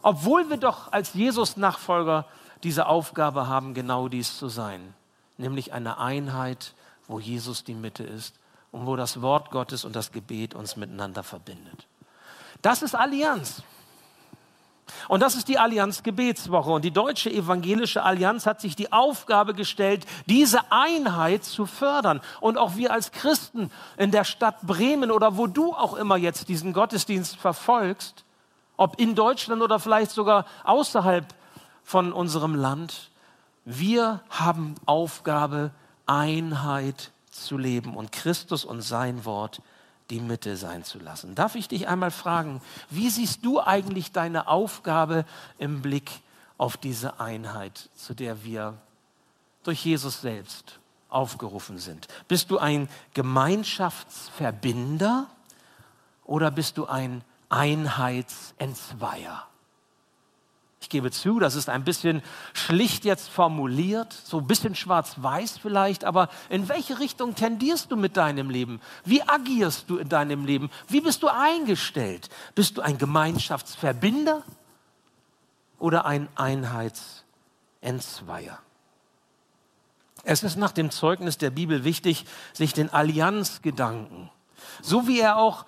obwohl 0.03 0.49
wir 0.49 0.57
doch 0.57 0.91
als 0.91 1.13
Jesus-Nachfolger 1.13 2.25
diese 2.63 2.85
Aufgabe 2.85 3.47
haben, 3.47 3.73
genau 3.73 4.07
dies 4.07 4.37
zu 4.37 4.47
sein, 4.49 4.93
nämlich 5.37 5.73
eine 5.73 5.97
Einheit, 5.97 6.73
wo 7.07 7.19
Jesus 7.19 7.63
die 7.63 7.73
Mitte 7.73 8.03
ist 8.03 8.35
und 8.71 8.85
wo 8.85 8.95
das 8.95 9.21
Wort 9.21 9.49
Gottes 9.49 9.85
und 9.85 9.95
das 9.95 10.11
Gebet 10.11 10.55
uns 10.55 10.75
miteinander 10.75 11.23
verbindet. 11.23 11.87
Das 12.61 12.81
ist 12.81 12.95
Allianz. 12.95 13.63
Und 15.07 15.21
das 15.21 15.35
ist 15.35 15.47
die 15.47 15.57
Allianz 15.57 16.03
Gebetswoche. 16.03 16.71
Und 16.71 16.83
die 16.83 16.91
Deutsche 16.91 17.31
Evangelische 17.31 18.03
Allianz 18.03 18.45
hat 18.45 18.61
sich 18.61 18.75
die 18.75 18.91
Aufgabe 18.91 19.53
gestellt, 19.53 20.05
diese 20.25 20.71
Einheit 20.71 21.43
zu 21.43 21.65
fördern. 21.65 22.21
Und 22.41 22.57
auch 22.57 22.75
wir 22.75 22.91
als 22.91 23.11
Christen 23.11 23.71
in 23.97 24.11
der 24.11 24.23
Stadt 24.23 24.61
Bremen 24.61 25.11
oder 25.11 25.37
wo 25.37 25.47
du 25.47 25.73
auch 25.73 25.93
immer 25.95 26.17
jetzt 26.17 26.49
diesen 26.49 26.73
Gottesdienst 26.73 27.37
verfolgst, 27.37 28.23
ob 28.77 28.99
in 28.99 29.15
Deutschland 29.15 29.61
oder 29.61 29.79
vielleicht 29.79 30.11
sogar 30.11 30.45
außerhalb 30.63 31.25
von 31.83 32.13
unserem 32.13 32.55
Land, 32.55 33.09
wir 33.65 34.21
haben 34.29 34.75
Aufgabe, 34.85 35.71
Einheit 36.05 37.11
zu 37.31 37.57
leben 37.57 37.95
und 37.95 38.11
Christus 38.11 38.65
und 38.65 38.81
sein 38.81 39.23
Wort 39.25 39.61
die 40.09 40.19
Mitte 40.19 40.57
sein 40.57 40.83
zu 40.83 40.99
lassen. 40.99 41.33
Darf 41.33 41.55
ich 41.55 41.69
dich 41.69 41.87
einmal 41.87 42.11
fragen, 42.11 42.61
wie 42.89 43.09
siehst 43.09 43.45
du 43.45 43.61
eigentlich 43.61 44.11
deine 44.11 44.47
Aufgabe 44.47 45.25
im 45.57 45.81
Blick 45.81 46.11
auf 46.57 46.77
diese 46.77 47.19
Einheit, 47.19 47.89
zu 47.95 48.13
der 48.13 48.43
wir 48.43 48.77
durch 49.63 49.85
Jesus 49.85 50.21
selbst 50.21 50.79
aufgerufen 51.09 51.77
sind? 51.77 52.07
Bist 52.27 52.51
du 52.51 52.57
ein 52.57 52.89
Gemeinschaftsverbinder 53.13 55.27
oder 56.25 56.51
bist 56.51 56.77
du 56.77 56.85
ein 56.85 57.23
Einheitsentzweier? 57.53 59.47
Ich 60.81 60.89
gebe 60.89 61.11
zu, 61.11 61.39
das 61.39 61.55
ist 61.55 61.69
ein 61.69 61.85
bisschen 61.85 62.21
schlicht 62.51 63.05
jetzt 63.05 63.29
formuliert, 63.29 64.11
so 64.11 64.39
ein 64.39 64.47
bisschen 64.47 64.75
schwarz-weiß 64.75 65.59
vielleicht, 65.59 66.03
aber 66.03 66.27
in 66.49 66.67
welche 66.67 66.99
Richtung 66.99 67.35
tendierst 67.35 67.89
du 67.89 67.95
mit 67.95 68.17
deinem 68.17 68.49
Leben? 68.49 68.81
Wie 69.05 69.21
agierst 69.21 69.89
du 69.89 69.97
in 69.97 70.09
deinem 70.09 70.45
Leben? 70.45 70.69
Wie 70.89 70.99
bist 70.99 71.23
du 71.23 71.29
eingestellt? 71.29 72.29
Bist 72.53 72.75
du 72.77 72.81
ein 72.81 72.97
Gemeinschaftsverbinder 72.97 74.43
oder 75.79 76.05
ein 76.05 76.27
Einheitsentzweier? 76.35 78.59
Es 80.25 80.43
ist 80.43 80.57
nach 80.57 80.71
dem 80.71 80.91
Zeugnis 80.91 81.37
der 81.37 81.51
Bibel 81.51 81.85
wichtig, 81.85 82.25
sich 82.51 82.73
den 82.73 82.91
Allianzgedanken, 82.91 84.29
so 84.81 85.07
wie 85.07 85.19
er 85.19 85.37
auch 85.37 85.65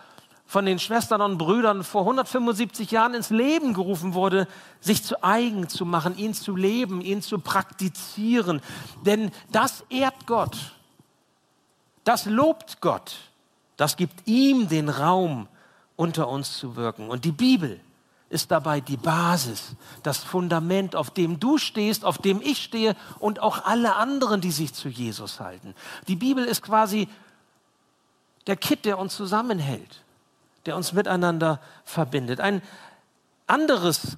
von 0.47 0.65
den 0.65 0.79
Schwestern 0.79 1.21
und 1.21 1.37
Brüdern 1.37 1.83
vor 1.83 2.01
175 2.01 2.91
Jahren 2.91 3.13
ins 3.13 3.29
Leben 3.29 3.73
gerufen 3.73 4.13
wurde, 4.13 4.47
sich 4.79 5.03
zu 5.03 5.23
eigen 5.23 5.67
zu 5.67 5.85
machen, 5.85 6.17
ihn 6.17 6.33
zu 6.33 6.55
leben, 6.55 7.01
ihn 7.01 7.21
zu 7.21 7.39
praktizieren. 7.39 8.61
Denn 9.05 9.31
das 9.51 9.83
ehrt 9.89 10.27
Gott. 10.27 10.55
Das 12.03 12.25
lobt 12.25 12.79
Gott. 12.81 13.15
Das 13.75 13.97
gibt 13.97 14.27
ihm 14.27 14.69
den 14.69 14.89
Raum, 14.89 15.47
unter 15.95 16.29
uns 16.29 16.57
zu 16.57 16.75
wirken. 16.75 17.09
Und 17.09 17.25
die 17.25 17.31
Bibel 17.31 17.79
ist 18.29 18.51
dabei 18.51 18.81
die 18.81 18.97
Basis, 18.97 19.75
das 20.03 20.19
Fundament, 20.19 20.95
auf 20.95 21.09
dem 21.09 21.39
du 21.39 21.57
stehst, 21.57 22.05
auf 22.05 22.17
dem 22.17 22.41
ich 22.41 22.63
stehe 22.63 22.95
und 23.19 23.39
auch 23.39 23.65
alle 23.65 23.95
anderen, 23.95 24.41
die 24.41 24.51
sich 24.51 24.73
zu 24.73 24.89
Jesus 24.89 25.39
halten. 25.39 25.73
Die 26.07 26.15
Bibel 26.15 26.45
ist 26.45 26.61
quasi 26.61 27.07
der 28.45 28.55
Kitt, 28.55 28.85
der 28.85 28.99
uns 28.99 29.15
zusammenhält 29.15 30.04
der 30.65 30.75
uns 30.75 30.93
miteinander 30.93 31.59
verbindet. 31.83 32.39
Ein 32.39 32.61
anderes, 33.47 34.17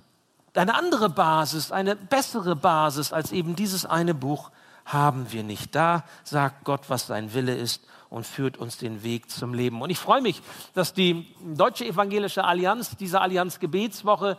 eine 0.53 0.75
andere 0.75 1.09
Basis, 1.09 1.71
eine 1.71 1.95
bessere 1.95 2.55
Basis 2.55 3.13
als 3.13 3.31
eben 3.31 3.55
dieses 3.55 3.85
eine 3.85 4.13
Buch 4.13 4.51
haben 4.85 5.31
wir 5.31 5.43
nicht. 5.43 5.75
Da 5.75 6.03
sagt 6.23 6.63
Gott, 6.63 6.89
was 6.89 7.07
sein 7.07 7.33
Wille 7.33 7.55
ist 7.55 7.83
und 8.09 8.25
führt 8.25 8.57
uns 8.57 8.77
den 8.77 9.03
Weg 9.03 9.29
zum 9.29 9.53
Leben. 9.53 9.81
Und 9.81 9.89
ich 9.89 9.99
freue 9.99 10.21
mich, 10.21 10.41
dass 10.73 10.93
die 10.93 11.27
Deutsche 11.43 11.85
Evangelische 11.85 12.45
Allianz, 12.45 12.95
diese 12.95 13.19
Allianz 13.21 13.59
Gebetswoche, 13.59 14.37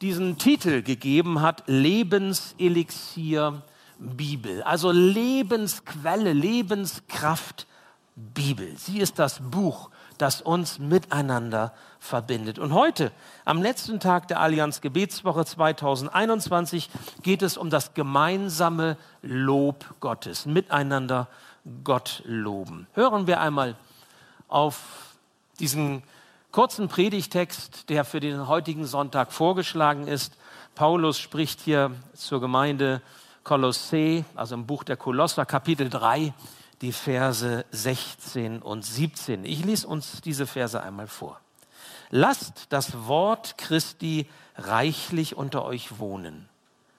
diesen 0.00 0.38
Titel 0.38 0.82
gegeben 0.82 1.42
hat, 1.42 1.64
Lebenselixier 1.66 3.62
Bibel. 3.98 4.62
Also 4.62 4.90
Lebensquelle, 4.90 6.32
Lebenskraft 6.32 7.66
Bibel. 8.16 8.74
Sie 8.78 8.98
ist 8.98 9.18
das 9.18 9.40
Buch, 9.40 9.90
das 10.20 10.42
uns 10.42 10.78
miteinander 10.78 11.72
verbindet. 11.98 12.58
Und 12.58 12.74
heute, 12.74 13.12
am 13.44 13.62
letzten 13.62 14.00
Tag 14.00 14.28
der 14.28 14.40
Allianz 14.40 14.80
Gebetswoche 14.80 15.44
2021, 15.44 16.90
geht 17.22 17.42
es 17.42 17.56
um 17.56 17.70
das 17.70 17.94
gemeinsame 17.94 18.96
Lob 19.22 19.84
Gottes, 20.00 20.46
miteinander 20.46 21.28
Gott 21.84 22.22
loben. 22.24 22.86
Hören 22.94 23.26
wir 23.26 23.40
einmal 23.40 23.76
auf 24.48 25.16
diesen 25.58 26.02
kurzen 26.52 26.88
Predigtext, 26.88 27.88
der 27.88 28.04
für 28.04 28.20
den 28.20 28.48
heutigen 28.48 28.86
Sonntag 28.86 29.32
vorgeschlagen 29.32 30.06
ist. 30.06 30.36
Paulus 30.74 31.18
spricht 31.18 31.60
hier 31.60 31.92
zur 32.14 32.40
Gemeinde 32.40 33.02
Kolossä, 33.44 34.24
also 34.34 34.54
im 34.54 34.66
Buch 34.66 34.84
der 34.84 34.96
Kolosser, 34.96 35.46
Kapitel 35.46 35.88
3, 35.88 36.32
die 36.82 36.92
Verse 36.92 37.64
16 37.70 38.62
und 38.62 38.84
17. 38.84 39.44
Ich 39.44 39.64
lese 39.64 39.86
uns 39.86 40.20
diese 40.22 40.46
Verse 40.46 40.80
einmal 40.82 41.06
vor. 41.06 41.40
Lasst 42.10 42.66
das 42.70 43.06
Wort 43.06 43.58
Christi 43.58 44.26
reichlich 44.56 45.36
unter 45.36 45.64
euch 45.64 45.98
wohnen. 45.98 46.48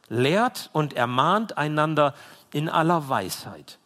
Lehrt 0.07 0.69
und 0.73 0.93
ermahnt 0.93 1.57
einander 1.57 2.13
in 2.53 2.69
aller 2.69 3.09
Weisheit. 3.09 3.79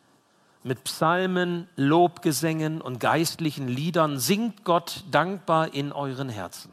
Mit 0.64 0.84
Psalmen, 0.84 1.70
Lobgesängen 1.76 2.82
und 2.82 3.00
geistlichen 3.00 3.68
Liedern 3.68 4.20
singt 4.20 4.64
Gott 4.64 5.04
dankbar 5.12 5.74
in 5.74 5.92
euren 5.92 6.30
Herzen. 6.30 6.72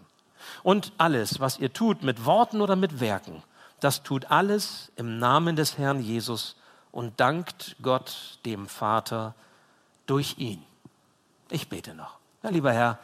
Und 0.62 0.92
alles, 0.98 1.40
was 1.40 1.58
ihr 1.58 1.72
tut, 1.72 2.02
mit 2.02 2.24
Worten 2.24 2.60
oder 2.60 2.74
mit 2.74 3.00
Werken, 3.00 3.42
das 3.80 4.02
tut 4.02 4.30
alles 4.30 4.90
im 4.96 5.18
Namen 5.18 5.56
des 5.56 5.76
Herrn 5.76 6.00
Jesus 6.00 6.56
und 6.92 7.18
dankt 7.18 7.76
Gott, 7.82 8.38
dem 8.44 8.68
Vater, 8.68 9.34
durch 10.06 10.37
ihn. 10.38 10.62
Ich 11.50 11.68
bete 11.68 11.94
noch. 11.94 12.18
Ja, 12.42 12.50
lieber 12.50 12.72
Herr, 12.72 12.99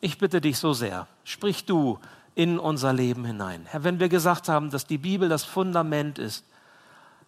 ich 0.00 0.18
bitte 0.18 0.40
dich 0.40 0.58
so 0.58 0.72
sehr, 0.72 1.06
sprich 1.24 1.64
du 1.64 1.98
in 2.34 2.58
unser 2.58 2.92
Leben 2.92 3.24
hinein. 3.24 3.66
Herr, 3.66 3.84
wenn 3.84 4.00
wir 4.00 4.08
gesagt 4.08 4.48
haben, 4.48 4.70
dass 4.70 4.86
die 4.86 4.98
Bibel 4.98 5.28
das 5.28 5.44
Fundament 5.44 6.18
ist, 6.18 6.44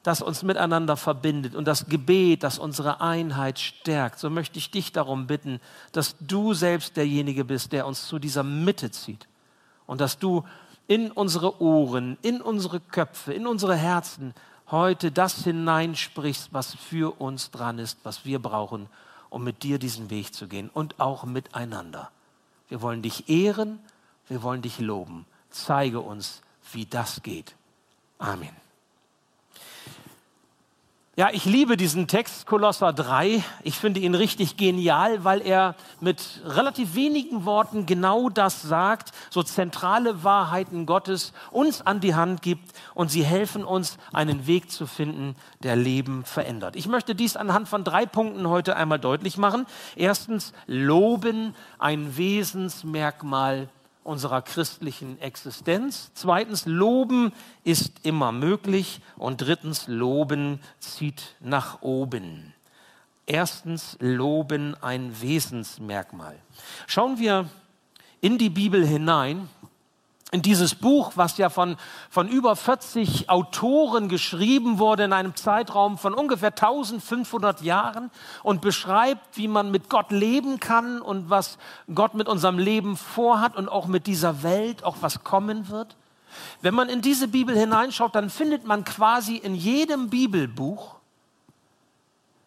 das 0.03 0.23
uns 0.23 0.43
miteinander 0.43 0.97
verbindet 0.97 1.55
und 1.55 1.67
das 1.67 1.87
Gebet, 1.87 2.43
das 2.43 2.59
unsere 2.59 3.01
Einheit 3.01 3.59
stärkt, 3.59 4.19
so 4.19 4.31
möchte 4.31 4.59
ich 4.59 4.71
dich 4.71 4.93
darum 4.93 5.27
bitten, 5.27 5.61
dass 5.93 6.17
du 6.21 6.55
selbst 6.55 6.97
derjenige 6.97 7.45
bist, 7.45 7.73
der 7.73 7.87
uns 7.87 8.07
zu 8.07 8.19
dieser 8.19 8.43
Mitte 8.43 8.91
zieht 8.91 9.27
und 9.87 10.01
dass 10.01 10.19
du 10.19 10.45
in 10.87 11.11
unsere 11.11 11.61
Ohren, 11.61 12.17
in 12.23 12.41
unsere 12.41 12.81
Köpfe, 12.81 13.33
in 13.33 13.47
unsere 13.47 13.77
Herzen 13.77 14.35
heute 14.71 15.11
das 15.11 15.45
hineinsprichst, 15.45 16.53
was 16.53 16.75
für 16.75 17.21
uns 17.21 17.51
dran 17.51 17.79
ist, 17.79 17.99
was 18.03 18.25
wir 18.25 18.39
brauchen, 18.39 18.89
um 19.31 19.45
mit 19.45 19.63
dir 19.63 19.79
diesen 19.79 20.11
Weg 20.11 20.35
zu 20.35 20.49
gehen 20.49 20.71
und 20.73 21.01
auch 21.01 21.25
miteinander. 21.25 22.11
Wir 22.69 22.83
wollen 22.83 23.03
dich 23.03 23.29
ehren, 23.29 23.79
wir 24.29 24.43
wollen 24.43 24.63
dich 24.63 24.79
loben. 24.79 25.27
Zeige 25.51 26.01
uns, 26.01 26.43
wie 26.73 26.87
das 26.87 27.23
geht. 27.23 27.55
Amen. 28.19 28.68
Ja, 31.19 31.31
ich 31.33 31.47
liebe 31.47 31.77
diesen 31.77 32.07
Text 32.07 32.47
Kolosser 32.47 32.93
3. 32.93 33.43
Ich 33.65 33.75
finde 33.77 33.99
ihn 33.99 34.15
richtig 34.15 34.57
genial, 34.57 35.25
weil 35.25 35.45
er 35.45 35.75
mit 35.99 36.23
relativ 36.45 36.95
wenigen 36.95 37.45
Worten 37.45 37.87
genau 37.87 38.29
das 38.29 38.63
sagt, 38.63 39.11
so 39.29 39.43
zentrale 39.43 40.23
Wahrheiten 40.23 40.87
Gottes 40.87 41.33
uns 41.51 41.85
an 41.85 41.99
die 41.99 42.15
Hand 42.15 42.41
gibt 42.41 42.73
und 42.95 43.11
sie 43.11 43.25
helfen 43.25 43.65
uns, 43.65 43.99
einen 44.13 44.47
Weg 44.47 44.71
zu 44.71 44.87
finden, 44.87 45.35
der 45.65 45.75
Leben 45.75 46.25
verändert. 46.25 46.77
Ich 46.77 46.87
möchte 46.87 47.17
dies 47.17 47.37
anhand 47.37 47.69
von 47.69 47.83
drei 47.83 48.07
Punkten 48.07 48.49
heute 48.49 48.77
einmal 48.77 49.01
deutlich 49.01 49.39
machen. 49.39 49.67
Erstens, 49.97 50.53
Loben, 50.69 51.57
ein 51.81 52.17
Wesensmerkmal 52.17 53.69
unserer 54.09 54.43
christlichen 54.43 55.21
Existenz. 55.21 56.11
Zweitens, 56.15 56.67
Loben 56.67 57.33
ist 57.63 58.05
immer 58.05 58.33
möglich. 58.33 59.01
Und 59.17 59.43
drittens, 59.43 59.87
Loben 59.87 60.61
zieht 60.81 61.37
nach 61.41 61.83
oben. 61.83 62.55
Erstens, 63.27 63.97
Loben 64.01 64.75
ein 64.83 65.21
Wesensmerkmal. 65.21 66.37
Schauen 66.87 67.19
wir 67.19 67.49
in 68.21 68.39
die 68.39 68.51
Bibel 68.51 68.85
hinein, 68.85 69.49
in 70.31 70.43
dieses 70.43 70.75
Buch, 70.75 71.13
was 71.15 71.39
ja 71.39 71.49
von, 71.49 71.77
von 72.11 72.29
über 72.29 72.55
40 72.55 73.31
Autoren 73.31 74.09
geschrieben 74.09 74.79
wurde 74.79 75.05
in 75.05 75.15
einem 75.15 75.35
Zeitraum 75.35 75.97
von 75.97 76.13
ungefähr 76.13 76.51
1500 76.51 77.63
Jahren 77.63 78.11
und 78.43 78.61
beschreibt, 78.61 79.39
wie 79.39 79.49
man 79.49 79.71
mit 79.71 79.89
Gott 79.89 80.11
leben 80.11 80.61
kann 80.61 81.01
und 81.01 81.31
was 81.31 81.57
Gott 81.95 82.13
mit 82.13 82.29
unserem 82.29 82.59
Leben 82.59 82.97
vorhat 82.97 83.57
und 83.57 83.71
auch 83.71 83.87
mit 83.87 84.07
dieser 84.07 84.43
Welt, 84.43 84.85
auch 84.85 84.97
was 85.01 85.25
kommen 85.25 85.71
wird. 85.71 85.97
Wenn 86.61 86.75
man 86.75 86.91
in 86.91 87.01
diese 87.01 87.29
Bibel 87.29 87.57
hineinschaut, 87.57 88.15
dann 88.15 88.29
findet 88.29 88.67
man 88.67 88.85
quasi 88.85 89.37
in 89.37 89.55
jedem 89.55 90.11
Bibelbuch, 90.11 90.97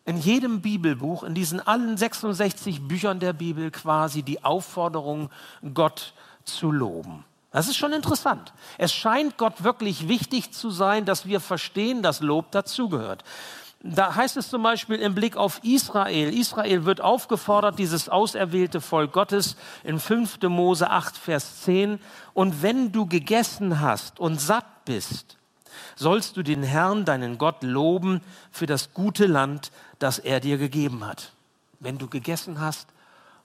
in 0.06 0.18
jedem 0.18 0.62
Bibelbuch, 0.62 1.24
in 1.24 1.34
diesen 1.34 1.60
allen 1.66 1.98
66 1.98 2.88
Büchern 2.88 3.20
der 3.20 3.34
Bibel 3.34 3.72
quasi 3.72 4.22
die 4.22 4.44
Aufforderung, 4.44 5.32
Gott 5.74 6.14
zu 6.44 6.72
loben. 6.72 7.26
Das 7.52 7.68
ist 7.68 7.76
schon 7.76 7.92
interessant. 7.92 8.54
Es 8.78 8.94
scheint 8.94 9.38
Gott 9.38 9.64
wirklich 9.64 10.08
wichtig 10.08 10.52
zu 10.54 10.72
sein, 10.72 11.06
dass 11.06 11.26
wir 11.26 11.42
verstehen, 11.42 12.02
dass 12.02 12.22
Lob 12.22 12.52
dazugehört. 12.52 13.24
Da 13.84 14.16
heißt 14.16 14.38
es 14.38 14.50
zum 14.50 14.62
Beispiel 14.64 14.98
im 14.98 15.16
Blick 15.16 15.36
auf 15.36 15.60
Israel. 15.64 16.34
Israel 16.34 16.86
wird 16.86 17.02
aufgefordert, 17.02 17.80
dieses 17.80 18.10
auserwählte 18.10 18.80
Volk 18.80 19.12
Gottes 19.12 19.58
in 19.84 20.00
5. 20.00 20.40
Mose 20.44 20.90
8, 20.90 21.18
Vers 21.18 21.64
10. 21.64 22.00
Und 22.34 22.62
wenn 22.62 22.92
du 22.92 23.08
gegessen 23.08 23.82
hast 23.82 24.20
und 24.20 24.40
satt 24.40 24.86
bist, 24.86 25.38
sollst 25.96 26.38
du 26.38 26.44
den 26.44 26.64
Herrn, 26.64 27.06
deinen 27.06 27.38
Gott, 27.38 27.64
loben 27.64 28.22
für 28.52 28.68
das 28.68 28.94
gute 28.94 29.26
Land, 29.26 29.72
das 30.00 30.20
er 30.20 30.40
dir 30.40 30.58
gegeben 30.58 31.06
hat. 31.06 31.32
Wenn 31.80 31.98
du 31.98 32.08
gegessen 32.08 32.62
hast 32.62 32.88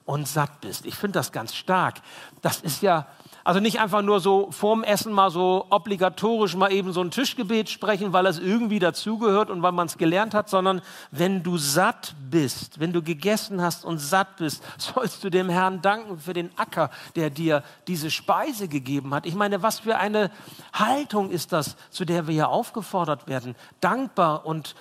und 0.07 0.27
satt 0.27 0.61
bist. 0.61 0.87
Ich 0.87 0.95
finde 0.95 1.19
das 1.19 1.33
ganz 1.33 1.55
stark. 1.55 1.97
Das 2.41 2.61
ist 2.61 2.81
ja, 2.81 3.07
also 3.43 3.59
nicht 3.59 3.81
einfach 3.81 4.03
nur 4.03 4.21
so 4.21 4.51
vorm 4.53 4.85
Essen 4.85 5.13
mal 5.13 5.31
so 5.31 5.67
obligatorisch 5.69 6.55
mal 6.55 6.73
eben 6.73 6.93
so 6.93 7.01
ein 7.01 7.11
Tischgebet 7.11 7.69
sprechen, 7.69 8.13
weil 8.13 8.25
es 8.27 8.39
irgendwie 8.39 8.79
dazugehört 8.79 9.51
und 9.51 9.63
weil 9.63 9.73
man 9.73 9.89
es 9.89 9.99
gelernt 9.99 10.33
hat, 10.33 10.49
sondern 10.49 10.81
wenn 11.11 11.43
du 11.43 11.59
satt 11.59 12.15
bist, 12.31 12.79
wenn 12.79 12.93
du 12.93 13.03
gegessen 13.03 13.61
hast 13.61 13.85
und 13.85 13.99
satt 13.99 14.37
bist, 14.37 14.63
sollst 14.79 15.25
du 15.25 15.31
dem 15.31 15.49
Herrn 15.49 15.83
danken 15.83 16.19
für 16.19 16.33
den 16.33 16.57
Acker, 16.57 16.91
der 17.17 17.29
dir 17.29 17.65
diese 17.89 18.11
Speise 18.11 18.69
gegeben 18.69 19.13
hat. 19.13 19.27
Ich 19.27 19.35
meine, 19.35 19.63
was 19.63 19.81
für 19.81 19.97
eine 19.97 20.31
Haltung 20.73 21.31
ist 21.31 21.53
das, 21.53 21.77
zu 21.91 22.05
der 22.05 22.29
wir 22.29 22.35
ja 22.35 22.47
aufgefordert 22.47 23.27
werden, 23.27 23.57
dankbar 23.81 24.47
und 24.47 24.77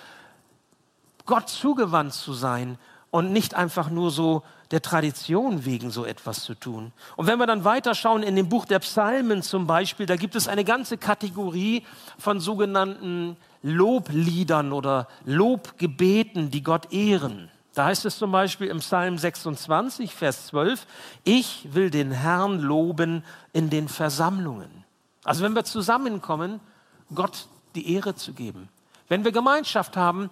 Gott 1.24 1.48
zugewandt 1.48 2.14
zu 2.14 2.32
sein 2.32 2.78
und 3.10 3.32
nicht 3.32 3.54
einfach 3.54 3.90
nur 3.90 4.12
so 4.12 4.44
der 4.70 4.82
Tradition 4.82 5.64
wegen 5.64 5.90
so 5.90 6.04
etwas 6.04 6.42
zu 6.42 6.54
tun. 6.54 6.92
Und 7.16 7.26
wenn 7.26 7.38
wir 7.38 7.46
dann 7.46 7.64
weiterschauen 7.64 8.22
in 8.22 8.36
dem 8.36 8.48
Buch 8.48 8.64
der 8.64 8.80
Psalmen 8.80 9.42
zum 9.42 9.66
Beispiel, 9.66 10.06
da 10.06 10.16
gibt 10.16 10.34
es 10.34 10.48
eine 10.48 10.64
ganze 10.64 10.98
Kategorie 10.98 11.84
von 12.18 12.40
sogenannten 12.40 13.36
Lobliedern 13.62 14.72
oder 14.72 15.08
Lobgebeten, 15.24 16.50
die 16.50 16.62
Gott 16.62 16.92
ehren. 16.92 17.50
Da 17.74 17.86
heißt 17.86 18.06
es 18.06 18.18
zum 18.18 18.32
Beispiel 18.32 18.68
im 18.68 18.78
Psalm 18.78 19.18
26, 19.18 20.14
Vers 20.14 20.46
12, 20.46 20.86
ich 21.24 21.68
will 21.72 21.90
den 21.90 22.10
Herrn 22.10 22.60
loben 22.60 23.22
in 23.52 23.70
den 23.70 23.88
Versammlungen. 23.88 24.84
Also 25.24 25.44
wenn 25.44 25.54
wir 25.54 25.64
zusammenkommen, 25.64 26.60
Gott 27.14 27.48
die 27.74 27.92
Ehre 27.92 28.14
zu 28.14 28.32
geben. 28.32 28.68
Wenn 29.08 29.24
wir 29.24 29.32
Gemeinschaft 29.32 29.96
haben, 29.96 30.30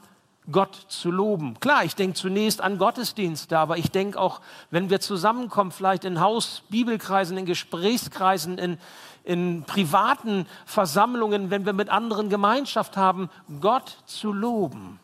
Gott 0.51 0.75
zu 0.89 1.11
loben. 1.11 1.59
Klar, 1.61 1.85
ich 1.85 1.95
denke 1.95 2.15
zunächst 2.15 2.61
an 2.61 2.79
Gottesdienste, 2.79 3.59
aber 3.59 3.79
ich 3.79 3.91
denke 3.91 4.21
auch, 4.21 4.41
wenn 4.71 4.91
wir 4.91 5.01
zusammenkommen, 5.01 5.71
vielleicht 5.71 6.05
in 6.05 6.21
Haus, 6.21 6.63
Bibelkreisen, 6.69 7.39
in 7.39 7.47
Gesprächskreisen, 7.47 8.59
in, 8.59 8.79
in 9.25 9.65
privaten 9.65 10.47
Versammlungen, 10.67 11.51
wenn 11.51 11.65
wir 11.65 11.73
mit 11.73 11.89
anderen 11.89 12.29
Gemeinschaft 12.29 12.97
haben, 12.97 13.31
Gott 13.61 13.97
zu 14.05 14.33
loben. 14.33 15.01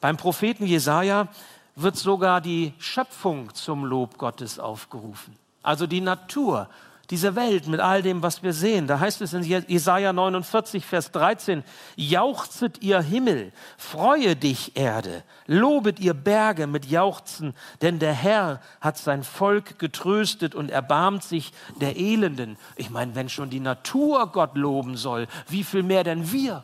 Beim 0.00 0.16
Propheten 0.16 0.66
Jesaja 0.66 1.28
wird 1.76 1.96
sogar 1.96 2.40
die 2.40 2.74
Schöpfung 2.78 3.54
zum 3.54 3.84
Lob 3.84 4.18
Gottes 4.18 4.58
aufgerufen. 4.58 5.36
Also 5.62 5.86
die 5.86 6.00
Natur 6.00 6.68
diese 7.10 7.34
Welt 7.36 7.66
mit 7.68 7.80
all 7.80 8.02
dem, 8.02 8.22
was 8.22 8.42
wir 8.42 8.52
sehen. 8.52 8.86
Da 8.86 9.00
heißt 9.00 9.22
es 9.22 9.32
in 9.32 9.42
Jesaja 9.42 10.12
49, 10.12 10.84
Vers 10.84 11.10
13, 11.12 11.64
jauchzet 11.96 12.82
ihr 12.82 13.00
Himmel, 13.00 13.52
freue 13.78 14.36
dich 14.36 14.76
Erde, 14.76 15.24
lobet 15.46 16.00
ihr 16.00 16.12
Berge 16.12 16.66
mit 16.66 16.84
Jauchzen, 16.84 17.54
denn 17.80 17.98
der 17.98 18.12
Herr 18.12 18.60
hat 18.82 18.98
sein 18.98 19.24
Volk 19.24 19.78
getröstet 19.78 20.54
und 20.54 20.70
erbarmt 20.70 21.24
sich 21.24 21.52
der 21.80 21.96
Elenden. 21.96 22.58
Ich 22.76 22.90
meine, 22.90 23.14
wenn 23.14 23.30
schon 23.30 23.48
die 23.48 23.60
Natur 23.60 24.30
Gott 24.30 24.54
loben 24.56 24.98
soll, 24.98 25.28
wie 25.48 25.64
viel 25.64 25.82
mehr 25.82 26.04
denn 26.04 26.30
wir, 26.30 26.62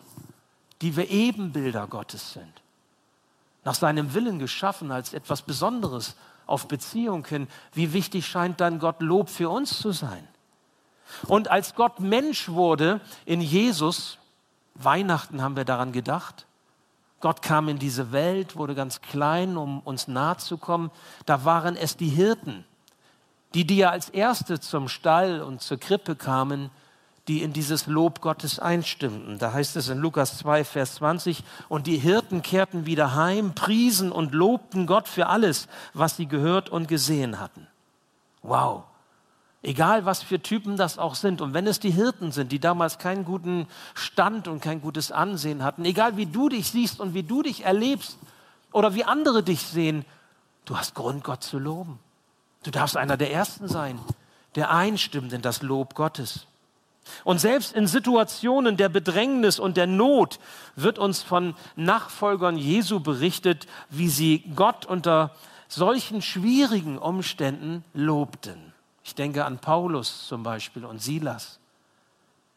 die 0.82 0.94
wir 0.94 1.08
Ebenbilder 1.08 1.86
Gottes 1.86 2.34
sind, 2.34 2.52
nach 3.64 3.74
seinem 3.74 4.12
Willen 4.12 4.38
geschaffen 4.38 4.92
als 4.92 5.14
etwas 5.14 5.40
Besonderes 5.40 6.16
auf 6.44 6.68
Beziehung 6.68 7.26
hin, 7.26 7.48
wie 7.72 7.94
wichtig 7.94 8.26
scheint 8.26 8.60
dann 8.60 8.78
Gott 8.78 9.00
Lob 9.00 9.30
für 9.30 9.48
uns 9.48 9.78
zu 9.78 9.92
sein? 9.92 10.28
Und 11.28 11.50
als 11.50 11.74
Gott 11.74 12.00
Mensch 12.00 12.48
wurde 12.48 13.00
in 13.24 13.40
Jesus, 13.40 14.18
Weihnachten 14.74 15.42
haben 15.42 15.56
wir 15.56 15.64
daran 15.64 15.92
gedacht, 15.92 16.46
Gott 17.20 17.40
kam 17.40 17.68
in 17.68 17.78
diese 17.78 18.12
Welt, 18.12 18.56
wurde 18.56 18.74
ganz 18.74 19.00
klein, 19.00 19.56
um 19.56 19.80
uns 19.80 20.08
nahe 20.08 20.36
zu 20.36 20.58
kommen. 20.58 20.90
Da 21.24 21.44
waren 21.44 21.76
es 21.76 21.96
die 21.96 22.10
Hirten, 22.10 22.64
die, 23.54 23.66
die 23.66 23.78
ja 23.78 23.90
als 23.90 24.10
Erste 24.10 24.60
zum 24.60 24.88
Stall 24.88 25.40
und 25.40 25.62
zur 25.62 25.78
Krippe 25.78 26.16
kamen, 26.16 26.70
die 27.28 27.42
in 27.42 27.54
dieses 27.54 27.86
Lob 27.86 28.20
Gottes 28.20 28.58
einstimmten. 28.58 29.38
Da 29.38 29.52
heißt 29.52 29.76
es 29.76 29.88
in 29.88 29.98
Lukas 29.98 30.36
2, 30.38 30.64
Vers 30.64 30.96
20, 30.96 31.42
und 31.70 31.86
die 31.86 31.96
Hirten 31.96 32.42
kehrten 32.42 32.84
wieder 32.84 33.14
heim, 33.14 33.54
priesen 33.54 34.12
und 34.12 34.34
lobten 34.34 34.86
Gott 34.86 35.08
für 35.08 35.28
alles, 35.28 35.68
was 35.94 36.16
sie 36.16 36.26
gehört 36.26 36.68
und 36.68 36.88
gesehen 36.88 37.40
hatten. 37.40 37.66
Wow. 38.42 38.84
Egal, 39.64 40.04
was 40.04 40.22
für 40.22 40.42
Typen 40.42 40.76
das 40.76 40.98
auch 40.98 41.14
sind. 41.14 41.40
Und 41.40 41.54
wenn 41.54 41.66
es 41.66 41.80
die 41.80 41.90
Hirten 41.90 42.32
sind, 42.32 42.52
die 42.52 42.58
damals 42.58 42.98
keinen 42.98 43.24
guten 43.24 43.66
Stand 43.94 44.46
und 44.46 44.60
kein 44.60 44.82
gutes 44.82 45.10
Ansehen 45.10 45.64
hatten, 45.64 45.86
egal 45.86 46.18
wie 46.18 46.26
du 46.26 46.50
dich 46.50 46.70
siehst 46.70 47.00
und 47.00 47.14
wie 47.14 47.22
du 47.22 47.42
dich 47.42 47.64
erlebst 47.64 48.18
oder 48.72 48.94
wie 48.94 49.04
andere 49.04 49.42
dich 49.42 49.62
sehen, 49.62 50.04
du 50.66 50.76
hast 50.76 50.94
Grund, 50.94 51.24
Gott 51.24 51.42
zu 51.42 51.58
loben. 51.58 51.98
Du 52.62 52.70
darfst 52.70 52.98
einer 52.98 53.16
der 53.16 53.32
Ersten 53.32 53.66
sein, 53.66 53.98
der 54.54 54.70
einstimmt 54.70 55.32
in 55.32 55.40
das 55.40 55.62
Lob 55.62 55.94
Gottes. 55.94 56.46
Und 57.24 57.40
selbst 57.40 57.72
in 57.72 57.86
Situationen 57.86 58.76
der 58.76 58.90
Bedrängnis 58.90 59.58
und 59.58 59.78
der 59.78 59.86
Not 59.86 60.40
wird 60.76 60.98
uns 60.98 61.22
von 61.22 61.54
Nachfolgern 61.74 62.58
Jesu 62.58 63.00
berichtet, 63.00 63.66
wie 63.88 64.10
sie 64.10 64.44
Gott 64.54 64.84
unter 64.84 65.34
solchen 65.68 66.20
schwierigen 66.20 66.98
Umständen 66.98 67.82
lobten. 67.94 68.73
Ich 69.04 69.14
denke 69.14 69.44
an 69.44 69.58
Paulus 69.58 70.26
zum 70.26 70.42
Beispiel 70.42 70.84
und 70.84 71.00
Silas, 71.00 71.60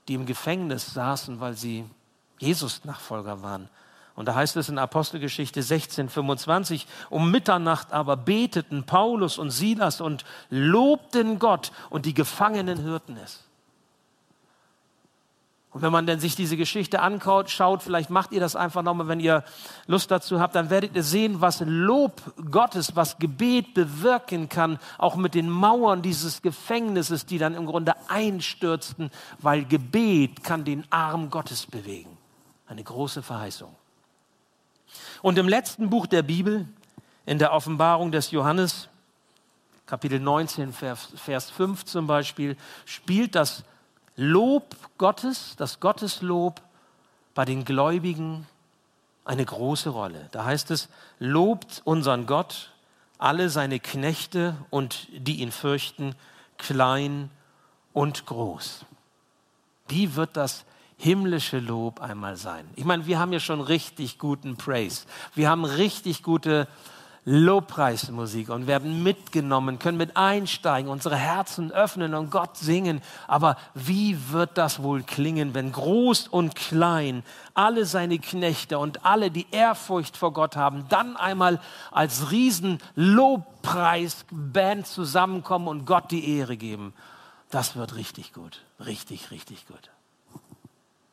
die 0.08 0.14
im 0.14 0.26
Gefängnis 0.26 0.94
saßen, 0.94 1.42
weil 1.42 1.54
sie 1.54 1.86
Jesus-Nachfolger 2.40 3.44
waren. 3.44 3.70
Und 4.16 4.28
da 4.28 4.34
heißt 4.34 4.56
es 4.56 4.70
in 4.70 4.80
Apostelgeschichte 4.80 5.62
16, 5.62 6.10
25, 6.10 6.88
um 7.10 7.30
Mitternacht 7.30 7.92
aber 7.92 8.18
beteten 8.18 8.86
Paulus 8.86 9.38
und 9.38 9.52
Silas 9.52 10.02
und 10.02 10.26
lobten 10.50 11.38
Gott 11.38 11.72
und 11.90 12.06
die 12.06 12.16
Gefangenen 12.16 12.82
hörten 12.82 13.18
es. 13.18 13.47
Und 15.78 15.84
wenn 15.84 15.92
man 15.92 16.08
denn 16.08 16.20
sich 16.20 16.36
diese 16.36 16.58
Geschichte 16.58 17.02
anschaut, 17.02 17.84
vielleicht 17.84 18.10
macht 18.10 18.32
ihr 18.32 18.40
das 18.40 18.56
einfach 18.56 18.82
nochmal, 18.82 19.10
wenn 19.10 19.20
ihr 19.20 19.44
Lust 19.86 20.10
dazu 20.10 20.40
habt, 20.40 20.56
dann 20.56 20.72
werdet 20.72 20.96
ihr 20.96 21.04
sehen, 21.04 21.40
was 21.40 21.62
Lob 21.64 22.20
Gottes, 22.50 22.96
was 22.96 23.20
Gebet 23.20 23.76
bewirken 23.76 24.50
kann, 24.50 24.80
auch 24.98 25.18
mit 25.18 25.36
den 25.36 25.52
Mauern 25.52 26.02
dieses 26.02 26.42
Gefängnisses, 26.42 27.28
die 27.28 27.38
dann 27.38 27.54
im 27.54 27.68
Grunde 27.68 27.94
einstürzten, 28.08 29.12
weil 29.38 29.66
Gebet 29.66 30.44
kann 30.44 30.66
den 30.66 30.84
Arm 30.90 31.30
Gottes 31.30 31.68
bewegen. 31.68 32.18
Eine 32.66 32.84
große 32.84 33.22
Verheißung. 33.22 33.76
Und 35.22 35.38
im 35.38 35.48
letzten 35.48 35.92
Buch 35.92 36.08
der 36.08 36.24
Bibel, 36.24 36.68
in 37.28 37.38
der 37.38 37.54
Offenbarung 37.54 38.12
des 38.12 38.32
Johannes, 38.32 38.90
Kapitel 39.86 40.20
19, 40.20 40.74
Vers 40.74 41.52
5 41.52 41.86
zum 41.86 42.08
Beispiel, 42.08 42.58
spielt 42.86 43.36
das 43.36 43.64
Lob 44.18 44.76
Gottes, 44.98 45.56
das 45.58 45.80
Gotteslob 45.80 46.62
bei 47.36 47.46
den 47.46 47.66
Gläubigen 47.66 48.48
eine 49.26 49.46
große 49.46 49.90
Rolle. 49.90 50.28
Da 50.32 50.44
heißt 50.44 50.72
es, 50.72 50.90
lobt 51.20 51.82
unseren 51.86 52.26
Gott, 52.26 52.72
alle 53.20 53.50
seine 53.50 53.80
Knechte 53.80 54.56
und 54.72 55.08
die 55.12 55.42
ihn 55.42 55.52
fürchten, 55.52 56.16
klein 56.58 57.30
und 57.94 58.26
groß. 58.26 58.86
Wie 59.88 60.16
wird 60.16 60.36
das 60.36 60.66
himmlische 60.98 61.60
Lob 61.60 62.02
einmal 62.02 62.38
sein? 62.38 62.68
Ich 62.76 62.86
meine, 62.86 63.06
wir 63.06 63.20
haben 63.20 63.34
ja 63.34 63.40
schon 63.40 63.62
richtig 63.62 64.18
guten 64.18 64.58
Praise. 64.58 65.06
Wir 65.36 65.50
haben 65.50 65.64
richtig 65.64 66.24
gute 66.24 66.68
Lobpreismusik 67.30 68.48
und 68.48 68.68
werden 68.68 69.04
mitgenommen, 69.04 69.80
können 69.80 69.98
mit 69.98 70.16
einsteigen, 70.16 70.90
unsere 70.90 71.18
Herzen 71.18 71.74
öffnen 71.74 72.14
und 72.14 72.32
Gott 72.32 72.56
singen. 72.56 73.02
Aber 73.28 73.58
wie 73.74 74.32
wird 74.32 74.58
das 74.58 74.82
wohl 74.82 75.04
klingen, 75.04 75.54
wenn 75.54 75.74
groß 75.74 76.30
und 76.30 76.56
klein 76.56 77.24
alle 77.54 77.86
seine 77.86 78.18
Knechte 78.20 78.80
und 78.80 79.04
alle, 79.04 79.30
die 79.30 79.48
Ehrfurcht 79.52 80.16
vor 80.16 80.32
Gott 80.32 80.56
haben, 80.56 80.86
dann 80.88 81.18
einmal 81.18 81.60
als 81.92 82.32
riesen 82.32 82.78
Lobpreisband 82.96 84.88
zusammenkommen 84.88 85.68
und 85.68 85.86
Gott 85.86 86.10
die 86.12 86.38
Ehre 86.38 86.56
geben? 86.56 86.94
Das 87.50 87.76
wird 87.76 87.98
richtig 87.98 88.32
gut, 88.32 88.64
richtig, 88.80 89.32
richtig 89.32 89.68
gut. 89.68 89.92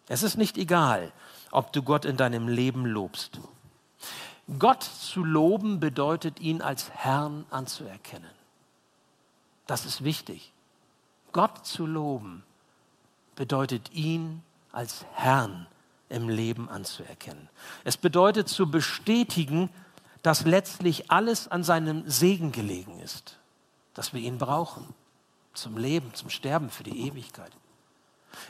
Es 0.07 0.23
ist 0.23 0.39
nicht 0.39 0.59
egal, 0.59 1.11
ob 1.51 1.73
du 1.73 1.83
Gott 1.83 2.05
in 2.05 2.17
deinem 2.17 2.47
Leben 2.47 2.87
lobst. 2.87 3.41
Gott 4.59 4.83
zu 4.83 5.25
loben 5.25 5.81
bedeutet, 5.81 6.41
ihn 6.41 6.61
als 6.61 6.91
Herrn 6.91 7.47
anzuerkennen. 7.51 8.31
Das 9.67 9.87
ist 9.87 10.05
wichtig. 10.05 10.53
Gott 11.33 11.67
zu 11.67 11.87
loben 11.87 12.45
bedeutet, 13.37 13.93
ihn 13.93 14.43
als 14.73 15.07
Herrn 15.15 15.67
im 16.09 16.29
Leben 16.29 16.69
anzuerkennen. 16.69 17.49
Es 17.85 17.97
bedeutet 17.97 18.49
zu 18.49 18.71
bestätigen, 18.71 19.71
dass 20.23 20.45
letztlich 20.45 21.11
alles 21.11 21.49
an 21.49 21.65
seinem 21.65 22.09
Segen 22.09 22.53
gelegen 22.53 23.01
ist, 23.01 23.39
dass 23.95 24.13
wir 24.13 24.21
ihn 24.21 24.39
brauchen 24.39 24.87
zum 25.55 25.77
Leben, 25.77 26.13
zum 26.15 26.31
Sterben, 26.31 26.71
für 26.71 26.83
die 26.83 27.07
Ewigkeit. 27.07 27.53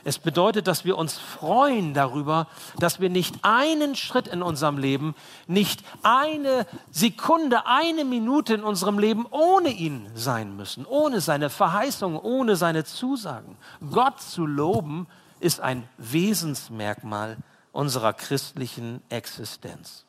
Es 0.03 0.19
bedeutet, 0.19 0.67
dass 0.67 0.85
wir 0.85 0.97
uns 0.97 1.17
freuen 1.17 1.93
darüber, 1.93 2.47
dass 2.79 2.99
wir 2.99 3.09
nicht 3.09 3.35
einen 3.43 3.95
Schritt 3.95 4.27
in 4.27 4.41
unserem 4.41 4.77
Leben, 4.77 5.15
nicht 5.47 5.83
eine 6.03 6.65
Sekunde, 6.91 7.65
eine 7.67 8.05
Minute 8.05 8.53
in 8.53 8.63
unserem 8.63 8.99
Leben 8.99 9.25
ohne 9.31 9.69
ihn 9.69 10.09
sein 10.15 10.55
müssen, 10.55 10.85
ohne 10.85 11.21
seine 11.21 11.49
Verheißung, 11.49 12.19
ohne 12.19 12.55
seine 12.55 12.83
Zusagen. 12.83 13.57
Gott 13.91 14.21
zu 14.21 14.45
loben 14.45 15.07
ist 15.39 15.59
ein 15.59 15.87
Wesensmerkmal 15.97 17.37
unserer 17.71 18.13
christlichen 18.13 19.01
Existenz. 19.09 20.05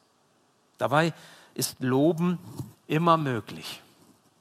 Dabei 0.79 1.13
ist 1.55 1.81
Loben 1.81 2.39
immer 2.87 3.17
möglich. 3.17 3.83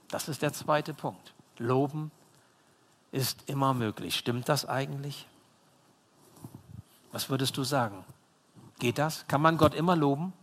Das 0.09 0.29
ist 0.29 0.41
der 0.41 0.53
zweite 0.53 0.93
Punkt. 0.93 1.33
Loben 1.57 2.11
ist 3.15 3.49
immer 3.49 3.73
möglich. 3.73 4.15
Stimmt 4.15 4.49
das 4.49 4.65
eigentlich? 4.67 5.25
Was 7.13 7.29
würdest 7.29 7.55
du 7.55 7.63
sagen? 7.63 8.03
Geht 8.77 8.97
das? 8.97 9.25
Kann 9.27 9.41
man 9.41 9.57
Gott 9.57 9.73
immer 9.73 9.95
loben? 9.95 10.33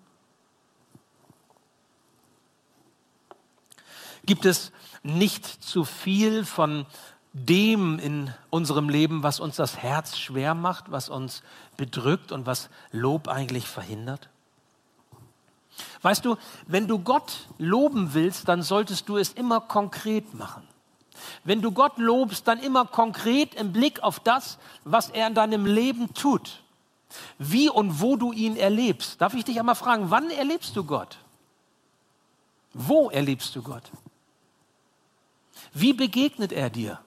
Gibt 4.25 4.47
es 4.47 4.73
nicht 5.03 5.45
zu 5.45 5.85
viel 5.85 6.47
von 6.47 6.87
dem 7.35 7.99
in 7.99 8.33
unserem 8.49 8.89
Leben, 8.89 9.23
was 9.23 9.39
uns 9.39 9.57
das 9.57 9.77
Herz 9.77 10.17
schwer 10.17 10.55
macht, 10.55 10.91
was 10.91 11.11
uns 11.11 11.43
bedrückt 11.77 12.33
und 12.33 12.47
was 12.47 12.71
Lob 12.91 13.29
eigentlich 13.29 13.67
verhindert? 13.67 14.31
Weißt 16.01 16.25
du, 16.25 16.37
wenn 16.67 16.89
du 16.89 16.99
Gott 16.99 17.49
loben 17.59 18.15
willst, 18.15 18.49
dann 18.49 18.63
solltest 18.63 19.11
du 19.11 19.19
es 19.19 19.33
immer 19.33 19.61
konkret 19.61 20.33
machen. 20.33 20.67
Wenn 21.45 21.63
du 21.63 21.73
Gott 21.73 21.99
lobst, 21.99 22.47
dann 22.49 22.61
immer 22.61 22.85
konkret 22.85 23.55
im 23.55 23.73
Blick 23.73 24.03
auf 24.03 24.21
das, 24.21 24.59
was 24.85 25.11
er 25.11 25.27
in 25.27 25.35
deinem 25.35 25.67
Leben 25.67 26.15
tut. 26.15 26.63
Wie 27.39 27.69
und 27.69 28.01
wo 28.01 28.17
du 28.17 28.33
ihn 28.33 28.57
erlebst. 28.57 29.21
Darf 29.21 29.35
ich 29.35 29.45
dich 29.45 29.59
einmal 29.59 29.75
fragen, 29.75 30.11
wann 30.11 30.31
erlebst 30.31 30.77
du 30.77 30.85
Gott? 30.85 31.19
Wo 32.75 33.11
erlebst 33.11 33.55
du 33.55 33.63
Gott? 33.63 33.85
Wie 35.75 35.93
begegnet 35.93 36.53
er 36.53 36.71
dir 36.71 36.99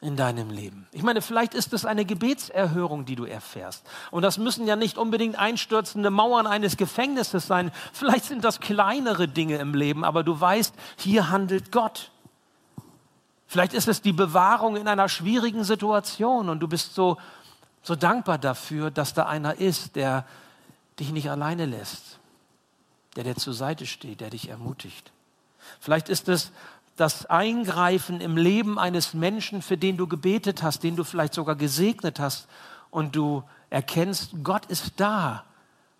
in 0.00 0.16
deinem 0.16 0.50
Leben? 0.50 0.86
Ich 0.92 1.02
meine, 1.02 1.22
vielleicht 1.22 1.54
ist 1.54 1.72
es 1.72 1.84
eine 1.84 2.04
Gebetserhörung, 2.04 3.04
die 3.04 3.16
du 3.16 3.24
erfährst. 3.24 3.84
Und 4.10 4.22
das 4.22 4.38
müssen 4.38 4.66
ja 4.66 4.76
nicht 4.76 4.98
unbedingt 4.98 5.38
einstürzende 5.38 6.10
Mauern 6.10 6.46
eines 6.46 6.76
Gefängnisses 6.76 7.46
sein. 7.46 7.70
Vielleicht 7.92 8.24
sind 8.24 8.44
das 8.44 8.60
kleinere 8.60 9.28
Dinge 9.28 9.56
im 9.56 9.74
Leben, 9.74 10.04
aber 10.04 10.22
du 10.22 10.40
weißt, 10.40 10.74
hier 10.98 11.30
handelt 11.30 11.72
Gott. 11.72 12.10
Vielleicht 13.50 13.74
ist 13.74 13.88
es 13.88 14.00
die 14.00 14.12
Bewahrung 14.12 14.76
in 14.76 14.86
einer 14.86 15.08
schwierigen 15.08 15.64
Situation 15.64 16.48
und 16.48 16.60
du 16.60 16.68
bist 16.68 16.94
so, 16.94 17.16
so 17.82 17.96
dankbar 17.96 18.38
dafür, 18.38 18.92
dass 18.92 19.12
da 19.12 19.26
einer 19.26 19.56
ist, 19.56 19.96
der 19.96 20.24
dich 21.00 21.10
nicht 21.10 21.28
alleine 21.32 21.66
lässt, 21.66 22.20
der 23.16 23.24
dir 23.24 23.34
zur 23.34 23.52
Seite 23.52 23.86
steht, 23.86 24.20
der 24.20 24.30
dich 24.30 24.50
ermutigt. 24.50 25.10
Vielleicht 25.80 26.08
ist 26.08 26.28
es 26.28 26.52
das 26.94 27.26
Eingreifen 27.26 28.20
im 28.20 28.36
Leben 28.36 28.78
eines 28.78 29.14
Menschen, 29.14 29.62
für 29.62 29.76
den 29.76 29.96
du 29.96 30.06
gebetet 30.06 30.62
hast, 30.62 30.84
den 30.84 30.94
du 30.94 31.02
vielleicht 31.02 31.34
sogar 31.34 31.56
gesegnet 31.56 32.20
hast 32.20 32.46
und 32.92 33.16
du 33.16 33.42
erkennst, 33.68 34.30
Gott 34.44 34.66
ist 34.66 34.92
da, 34.98 35.44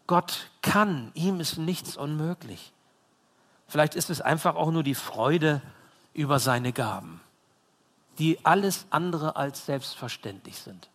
Gott 0.06 0.50
kann, 0.62 1.10
ihm 1.14 1.40
ist 1.40 1.58
nichts 1.58 1.96
unmöglich. 1.96 2.70
Vielleicht 3.66 3.96
ist 3.96 4.08
es 4.08 4.20
einfach 4.20 4.54
auch 4.54 4.70
nur 4.70 4.84
die 4.84 4.94
Freude 4.94 5.60
über 6.14 6.38
seine 6.38 6.72
Gaben 6.72 7.20
die 8.20 8.44
alles 8.44 8.87
andere 8.90 9.35
als 9.35 9.66
selbstverständlich 9.66 10.59
sind. 10.59 10.90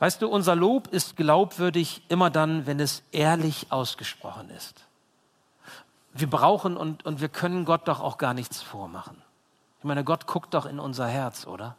Weißt 0.00 0.20
du, 0.20 0.28
unser 0.28 0.56
Lob 0.56 0.88
ist 0.88 1.16
glaubwürdig 1.16 2.02
immer 2.08 2.28
dann, 2.30 2.66
wenn 2.66 2.80
es 2.80 3.04
ehrlich 3.12 3.70
ausgesprochen 3.70 4.50
ist. 4.50 4.84
Wir 6.12 6.28
brauchen 6.28 6.76
und, 6.76 7.06
und 7.06 7.20
wir 7.20 7.28
können 7.28 7.64
Gott 7.64 7.86
doch 7.88 8.00
auch 8.00 8.18
gar 8.18 8.34
nichts 8.34 8.60
vormachen. 8.60 9.16
Ich 9.78 9.84
meine, 9.84 10.04
Gott 10.04 10.26
guckt 10.26 10.52
doch 10.52 10.66
in 10.66 10.80
unser 10.80 11.06
Herz, 11.06 11.46
oder? 11.46 11.76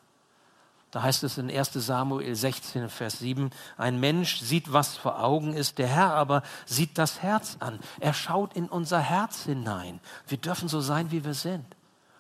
Da 0.92 1.04
heißt 1.04 1.26
es 1.26 1.38
in 1.38 1.52
1 1.52 1.74
Samuel 1.74 2.36
16, 2.36 2.88
Vers 2.88 3.20
7, 3.20 3.50
ein 3.78 4.00
Mensch 4.00 4.40
sieht, 4.40 4.72
was 4.72 4.96
vor 4.96 5.22
Augen 5.22 5.54
ist, 5.54 5.78
der 5.78 5.88
Herr 5.88 6.14
aber 6.14 6.42
sieht 6.66 6.98
das 6.98 7.22
Herz 7.22 7.58
an. 7.60 7.80
Er 8.00 8.14
schaut 8.14 8.56
in 8.56 8.70
unser 8.70 9.00
Herz 9.00 9.44
hinein. 9.44 10.00
Wir 10.26 10.38
dürfen 10.38 10.70
so 10.70 10.80
sein, 10.80 11.12
wie 11.12 11.26
wir 11.26 11.34
sind. 11.34 11.66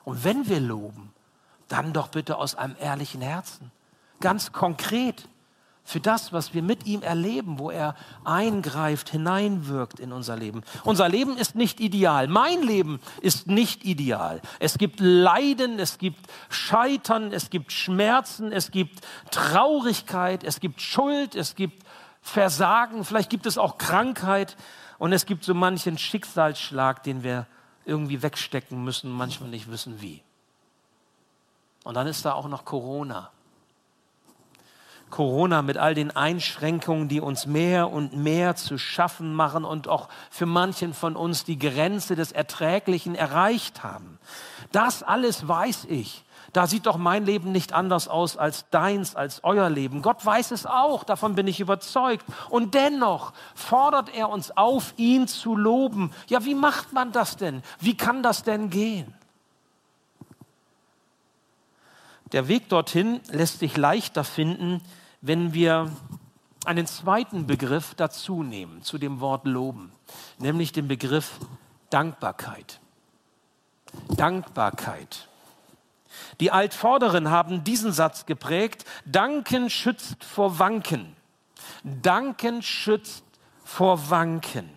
Und 0.05 0.23
wenn 0.23 0.47
wir 0.47 0.59
loben, 0.59 1.11
dann 1.67 1.91
doch 1.91 2.07
bitte 2.07 2.37
aus 2.37 2.55
einem 2.55 2.75
ehrlichen 2.79 3.21
Herzen. 3.21 3.71
Ganz 4.21 4.51
konkret 4.51 5.27
für 5.83 5.99
das, 5.99 6.33
was 6.33 6.53
wir 6.55 6.63
mit 6.63 6.87
ihm 6.87 7.03
erleben, 7.03 7.59
wo 7.59 7.69
er 7.69 7.95
eingreift, 8.23 9.09
hineinwirkt 9.09 9.99
in 9.99 10.11
unser 10.11 10.35
Leben. 10.35 10.63
Unser 10.83 11.07
Leben 11.07 11.37
ist 11.37 11.55
nicht 11.55 11.79
ideal. 11.79 12.27
Mein 12.27 12.63
Leben 12.63 12.99
ist 13.21 13.45
nicht 13.47 13.85
ideal. 13.85 14.41
Es 14.59 14.79
gibt 14.79 14.99
Leiden, 14.99 15.77
es 15.77 15.99
gibt 15.99 16.25
Scheitern, 16.49 17.31
es 17.31 17.51
gibt 17.51 17.71
Schmerzen, 17.71 18.51
es 18.51 18.71
gibt 18.71 19.01
Traurigkeit, 19.29 20.43
es 20.43 20.59
gibt 20.59 20.81
Schuld, 20.81 21.35
es 21.35 21.53
gibt 21.53 21.83
Versagen, 22.21 23.05
vielleicht 23.05 23.29
gibt 23.29 23.45
es 23.45 23.59
auch 23.59 23.77
Krankheit 23.77 24.57
und 24.97 25.13
es 25.13 25.27
gibt 25.27 25.43
so 25.43 25.53
manchen 25.53 25.99
Schicksalsschlag, 25.99 27.03
den 27.03 27.21
wir 27.21 27.45
irgendwie 27.86 28.21
wegstecken 28.21 28.84
müssen, 28.84 29.12
manchmal 29.12 29.50
nicht 29.50 29.69
wissen 29.69 30.02
wie. 30.02 30.21
Und 31.84 31.93
dann 31.95 32.08
ist 32.08 32.26
da 32.26 32.34
auch 32.34 32.48
noch 32.48 32.65
Corona. 32.65 33.30
Corona 35.12 35.62
mit 35.62 35.78
all 35.78 35.93
den 35.93 36.12
Einschränkungen, 36.12 37.08
die 37.08 37.21
uns 37.21 37.45
mehr 37.45 37.91
und 37.91 38.17
mehr 38.17 38.56
zu 38.56 38.78
schaffen 38.78 39.34
machen 39.34 39.63
und 39.63 39.88
auch 39.88 40.10
für 40.30 40.48
manchen 40.48 40.93
von 40.93 41.15
uns 41.15 41.43
die 41.43 41.60
Grenze 41.60 42.15
des 42.15 42.32
Erträglichen 42.32 43.15
erreicht 43.15 43.84
haben. 43.84 44.19
Das 44.71 45.04
alles 45.04 45.48
weiß 45.48 45.86
ich. 45.86 46.24
Da 46.55 46.67
sieht 46.67 46.85
doch 46.85 46.95
mein 46.95 47.25
Leben 47.25 47.51
nicht 47.51 47.73
anders 47.73 48.07
aus 48.07 48.37
als 48.37 48.69
deins, 48.69 49.13
als 49.13 49.43
euer 49.43 49.69
Leben. 49.69 50.01
Gott 50.01 50.25
weiß 50.25 50.51
es 50.51 50.65
auch, 50.65 51.03
davon 51.03 51.35
bin 51.35 51.47
ich 51.47 51.59
überzeugt. 51.59 52.25
Und 52.49 52.75
dennoch 52.75 53.33
fordert 53.55 54.15
er 54.15 54.29
uns 54.29 54.55
auf, 54.55 54.93
ihn 54.95 55.27
zu 55.27 55.57
loben. 55.57 56.11
Ja, 56.27 56.45
wie 56.45 56.55
macht 56.55 56.93
man 56.93 57.11
das 57.11 57.35
denn? 57.35 57.61
Wie 57.81 57.97
kann 57.97 58.23
das 58.23 58.43
denn 58.43 58.69
gehen? 58.69 59.13
Der 62.31 62.47
Weg 62.47 62.69
dorthin 62.69 63.19
lässt 63.27 63.59
sich 63.59 63.75
leichter 63.75 64.23
finden, 64.23 64.79
wenn 65.19 65.53
wir 65.53 65.91
einen 66.63 66.87
zweiten 66.87 67.47
Begriff 67.47 67.95
dazu 67.95 68.43
nehmen 68.43 68.81
zu 68.81 68.97
dem 68.97 69.19
Wort 69.19 69.45
loben, 69.45 69.91
nämlich 70.37 70.71
den 70.71 70.87
Begriff 70.87 71.37
Dankbarkeit. 71.89 72.79
Dankbarkeit. 74.07 75.27
Die 76.39 76.51
Altvorderen 76.51 77.30
haben 77.30 77.63
diesen 77.63 77.91
Satz 77.91 78.25
geprägt, 78.25 78.86
Danken 79.06 79.69
schützt 79.69 80.23
vor 80.23 80.60
Wanken. 80.60 81.15
Danken 81.84 82.62
schützt 82.62 83.23
vor 83.63 84.10
Wanken. 84.10 84.69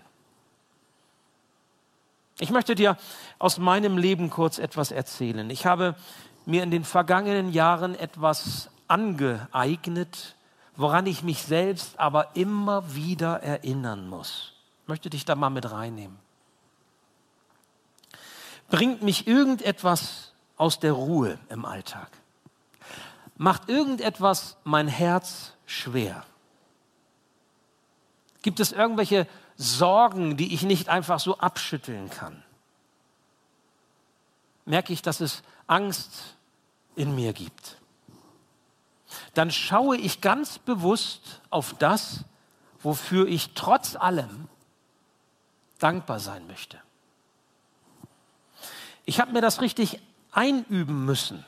Ich 2.40 2.50
möchte 2.50 2.74
dir 2.74 2.96
aus 3.38 3.58
meinem 3.58 3.98
Leben 3.98 4.30
kurz 4.30 4.58
etwas 4.58 4.92
erzählen. 4.92 5.50
Ich 5.50 5.66
habe 5.66 5.96
mir 6.46 6.62
in 6.62 6.70
den 6.70 6.84
vergangenen 6.84 7.52
Jahren 7.52 7.94
etwas 7.94 8.70
angeeignet, 8.86 10.36
woran 10.76 11.06
ich 11.06 11.22
mich 11.22 11.42
selbst 11.42 11.98
aber 11.98 12.36
immer 12.36 12.94
wieder 12.94 13.42
erinnern 13.42 14.08
muss. 14.08 14.52
Ich 14.82 14.88
möchte 14.88 15.10
dich 15.10 15.24
da 15.24 15.34
mal 15.34 15.50
mit 15.50 15.70
reinnehmen. 15.70 16.16
bringt 18.70 19.02
mich 19.02 19.26
irgendetwas 19.26 20.27
aus 20.58 20.78
der 20.80 20.92
Ruhe 20.92 21.38
im 21.48 21.64
Alltag? 21.64 22.10
Macht 23.36 23.68
irgendetwas 23.68 24.56
mein 24.64 24.88
Herz 24.88 25.52
schwer? 25.64 26.24
Gibt 28.42 28.60
es 28.60 28.72
irgendwelche 28.72 29.26
Sorgen, 29.56 30.36
die 30.36 30.52
ich 30.52 30.62
nicht 30.62 30.88
einfach 30.88 31.20
so 31.20 31.38
abschütteln 31.38 32.10
kann? 32.10 32.42
Merke 34.64 34.92
ich, 34.92 35.02
dass 35.02 35.20
es 35.20 35.42
Angst 35.66 36.36
in 36.94 37.14
mir 37.14 37.32
gibt? 37.32 37.78
Dann 39.34 39.50
schaue 39.50 39.96
ich 39.96 40.20
ganz 40.20 40.58
bewusst 40.58 41.40
auf 41.50 41.74
das, 41.78 42.24
wofür 42.82 43.26
ich 43.26 43.54
trotz 43.54 43.96
allem 43.96 44.48
dankbar 45.78 46.20
sein 46.20 46.46
möchte. 46.46 46.78
Ich 49.04 49.20
habe 49.20 49.32
mir 49.32 49.40
das 49.40 49.60
richtig 49.60 50.00
einüben 50.38 51.04
müssen. 51.04 51.44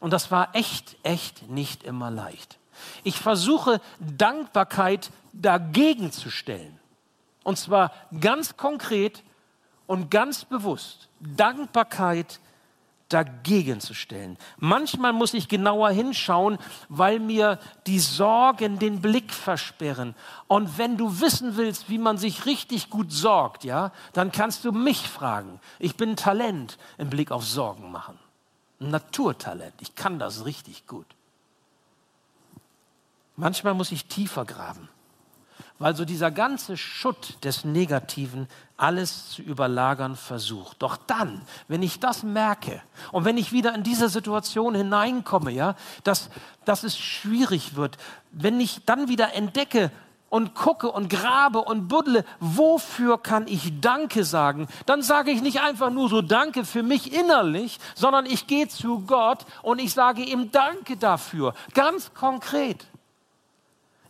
Und 0.00 0.12
das 0.12 0.32
war 0.32 0.56
echt, 0.56 0.96
echt 1.04 1.48
nicht 1.48 1.84
immer 1.84 2.10
leicht. 2.10 2.58
Ich 3.04 3.16
versuche 3.16 3.80
Dankbarkeit 4.00 5.12
dagegen 5.32 6.10
zu 6.10 6.30
stellen. 6.30 6.80
Und 7.44 7.58
zwar 7.58 7.92
ganz 8.20 8.56
konkret 8.56 9.22
und 9.86 10.10
ganz 10.10 10.44
bewusst. 10.44 11.08
Dankbarkeit 11.20 12.40
dagegen 13.08 13.78
zu 13.78 13.94
stellen. 13.94 14.36
Manchmal 14.56 15.12
muss 15.12 15.34
ich 15.34 15.48
genauer 15.48 15.90
hinschauen, 15.90 16.58
weil 16.88 17.20
mir 17.20 17.60
die 17.86 18.00
Sorgen 18.00 18.80
den 18.80 19.00
Blick 19.00 19.32
versperren. 19.32 20.16
Und 20.48 20.78
wenn 20.78 20.96
du 20.96 21.20
wissen 21.20 21.56
willst, 21.56 21.88
wie 21.88 21.98
man 21.98 22.18
sich 22.18 22.46
richtig 22.46 22.90
gut 22.90 23.12
sorgt, 23.12 23.62
ja, 23.62 23.92
dann 24.14 24.32
kannst 24.32 24.64
du 24.64 24.72
mich 24.72 25.08
fragen. 25.08 25.60
Ich 25.78 25.96
bin 25.96 26.16
Talent 26.16 26.78
im 26.98 27.10
Blick 27.10 27.30
auf 27.30 27.44
Sorgen 27.44 27.92
machen. 27.92 28.18
Ein 28.80 28.90
Naturtalent. 28.90 29.74
Ich 29.80 29.94
kann 29.94 30.18
das 30.18 30.44
richtig 30.44 30.86
gut. 30.86 31.06
Manchmal 33.36 33.74
muss 33.74 33.92
ich 33.92 34.06
tiefer 34.06 34.44
graben 34.44 34.88
weil 35.78 35.96
so 35.96 36.04
dieser 36.04 36.30
ganze 36.30 36.76
Schutt 36.76 37.44
des 37.44 37.64
Negativen 37.64 38.48
alles 38.76 39.30
zu 39.30 39.42
überlagern 39.42 40.16
versucht. 40.16 40.80
Doch 40.82 40.96
dann, 40.96 41.42
wenn 41.68 41.82
ich 41.82 42.00
das 42.00 42.22
merke 42.22 42.80
und 43.12 43.24
wenn 43.24 43.36
ich 43.36 43.52
wieder 43.52 43.74
in 43.74 43.82
diese 43.82 44.08
Situation 44.08 44.74
hineinkomme, 44.74 45.50
ja, 45.50 45.74
dass, 46.04 46.30
dass 46.64 46.84
es 46.84 46.96
schwierig 46.96 47.74
wird, 47.74 47.98
wenn 48.30 48.60
ich 48.60 48.84
dann 48.84 49.08
wieder 49.08 49.34
entdecke, 49.34 49.90
und 50.34 50.54
gucke 50.56 50.90
und 50.90 51.08
grabe 51.08 51.60
und 51.62 51.86
buddle, 51.86 52.24
wofür 52.40 53.22
kann 53.22 53.46
ich 53.46 53.80
Danke 53.80 54.24
sagen? 54.24 54.66
Dann 54.84 55.00
sage 55.00 55.30
ich 55.30 55.42
nicht 55.42 55.60
einfach 55.60 55.90
nur 55.90 56.08
so 56.08 56.22
Danke 56.22 56.64
für 56.64 56.82
mich 56.82 57.12
innerlich, 57.12 57.78
sondern 57.94 58.26
ich 58.26 58.48
gehe 58.48 58.66
zu 58.66 59.04
Gott 59.06 59.46
und 59.62 59.78
ich 59.78 59.94
sage 59.94 60.22
ihm 60.22 60.50
Danke 60.50 60.96
dafür, 60.96 61.54
ganz 61.72 62.12
konkret. 62.14 62.84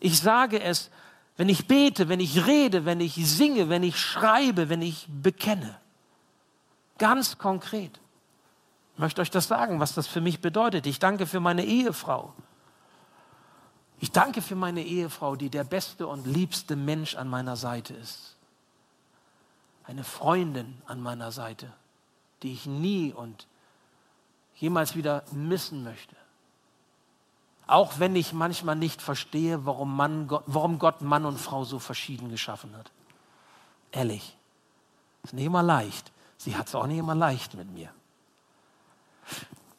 Ich 0.01 0.19
sage 0.19 0.63
es 0.63 0.91
wenn 1.37 1.49
ich 1.49 1.67
bete, 1.67 2.09
wenn 2.09 2.21
ich 2.21 2.47
rede, 2.47 2.85
wenn 2.85 3.01
ich 3.01 3.15
singe, 3.15 3.69
wenn 3.69 3.83
ich 3.83 3.99
schreibe, 3.99 4.69
wenn 4.69 4.83
ich 4.83 5.07
bekenne. 5.09 5.77
Ganz 6.99 7.39
konkret. 7.39 8.01
Ich 8.95 9.01
möchte 9.01 9.21
euch 9.21 9.31
das 9.31 9.49
sagen, 9.49 9.81
was 9.81 9.95
das 9.95 10.07
für 10.07 10.21
mich 10.21 10.41
bedeutet. 10.41 10.87
Ich 10.87 11.01
danke 11.01 11.27
für 11.27 11.41
meine 11.41 11.65
Ehefrau. 11.65 12.33
Ich 14.05 14.13
danke 14.13 14.43
für 14.43 14.55
meine 14.55 14.83
Ehefrau, 14.83 15.35
die 15.35 15.49
der 15.49 15.65
beste 15.65 16.07
und 16.07 16.27
liebste 16.27 16.77
Mensch 16.77 17.15
an 17.15 17.27
meiner 17.27 17.57
Seite 17.57 17.95
ist. 17.95 18.37
Eine 19.83 20.05
Freundin 20.05 20.77
an 20.85 21.01
meiner 21.01 21.33
Seite, 21.33 21.73
die 22.43 22.53
ich 22.53 22.67
nie 22.67 23.15
und 23.15 23.47
jemals 24.57 24.95
wieder 24.95 25.25
missen 25.33 25.85
möchte. 25.85 26.15
Auch 27.67 27.99
wenn 27.99 28.15
ich 28.15 28.35
manchmal 28.35 28.77
nicht 28.77 29.01
verstehe, 29.01 29.65
warum, 29.65 29.97
Mann, 29.97 30.29
warum 30.29 30.79
Gott 30.79 31.01
Mann 31.01 31.25
und 31.25 31.39
Frau 31.39 31.65
so 31.65 31.79
verschieden 31.79 32.29
geschaffen 32.29 32.77
hat. 32.77 32.91
Ehrlich. 33.91 34.37
Ist 35.23 35.33
nicht 35.33 35.47
immer 35.47 35.63
leicht. 35.63 36.13
Sie 36.37 36.57
hat 36.57 36.67
es 36.67 36.75
auch 36.75 36.87
nicht 36.87 36.99
immer 36.99 37.15
leicht 37.15 37.55
mit 37.55 37.73
mir. 37.73 37.89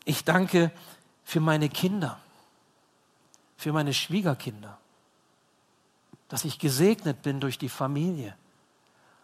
Ich 0.04 0.24
danke 0.24 0.72
für 1.24 1.42
meine 1.42 1.70
Kinder, 1.70 2.20
für 3.58 3.74
meine 3.74 3.94
Schwiegerkinder, 3.94 4.78
dass 6.28 6.46
ich 6.46 6.60
gesegnet 6.60 7.22
bin 7.22 7.40
durch 7.40 7.58
die 7.58 7.70
Familie. 7.70 8.36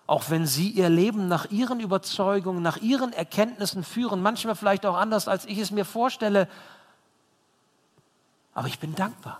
Auch 0.08 0.30
wenn 0.30 0.46
sie 0.46 0.70
ihr 0.70 0.90
Leben 0.90 1.28
nach 1.28 1.50
ihren 1.52 1.80
Überzeugungen, 1.80 2.62
nach 2.62 2.78
ihren 2.78 3.14
Erkenntnissen 3.14 3.84
führen, 3.84 4.22
manchmal 4.22 4.56
vielleicht 4.56 4.86
auch 4.86 4.96
anders, 4.96 5.28
als 5.28 5.46
ich 5.46 5.58
es 5.58 5.72
mir 5.72 5.86
vorstelle, 5.86 6.48
aber 8.54 8.68
ich 8.68 8.80
bin 8.80 8.96
dankbar. 8.96 9.40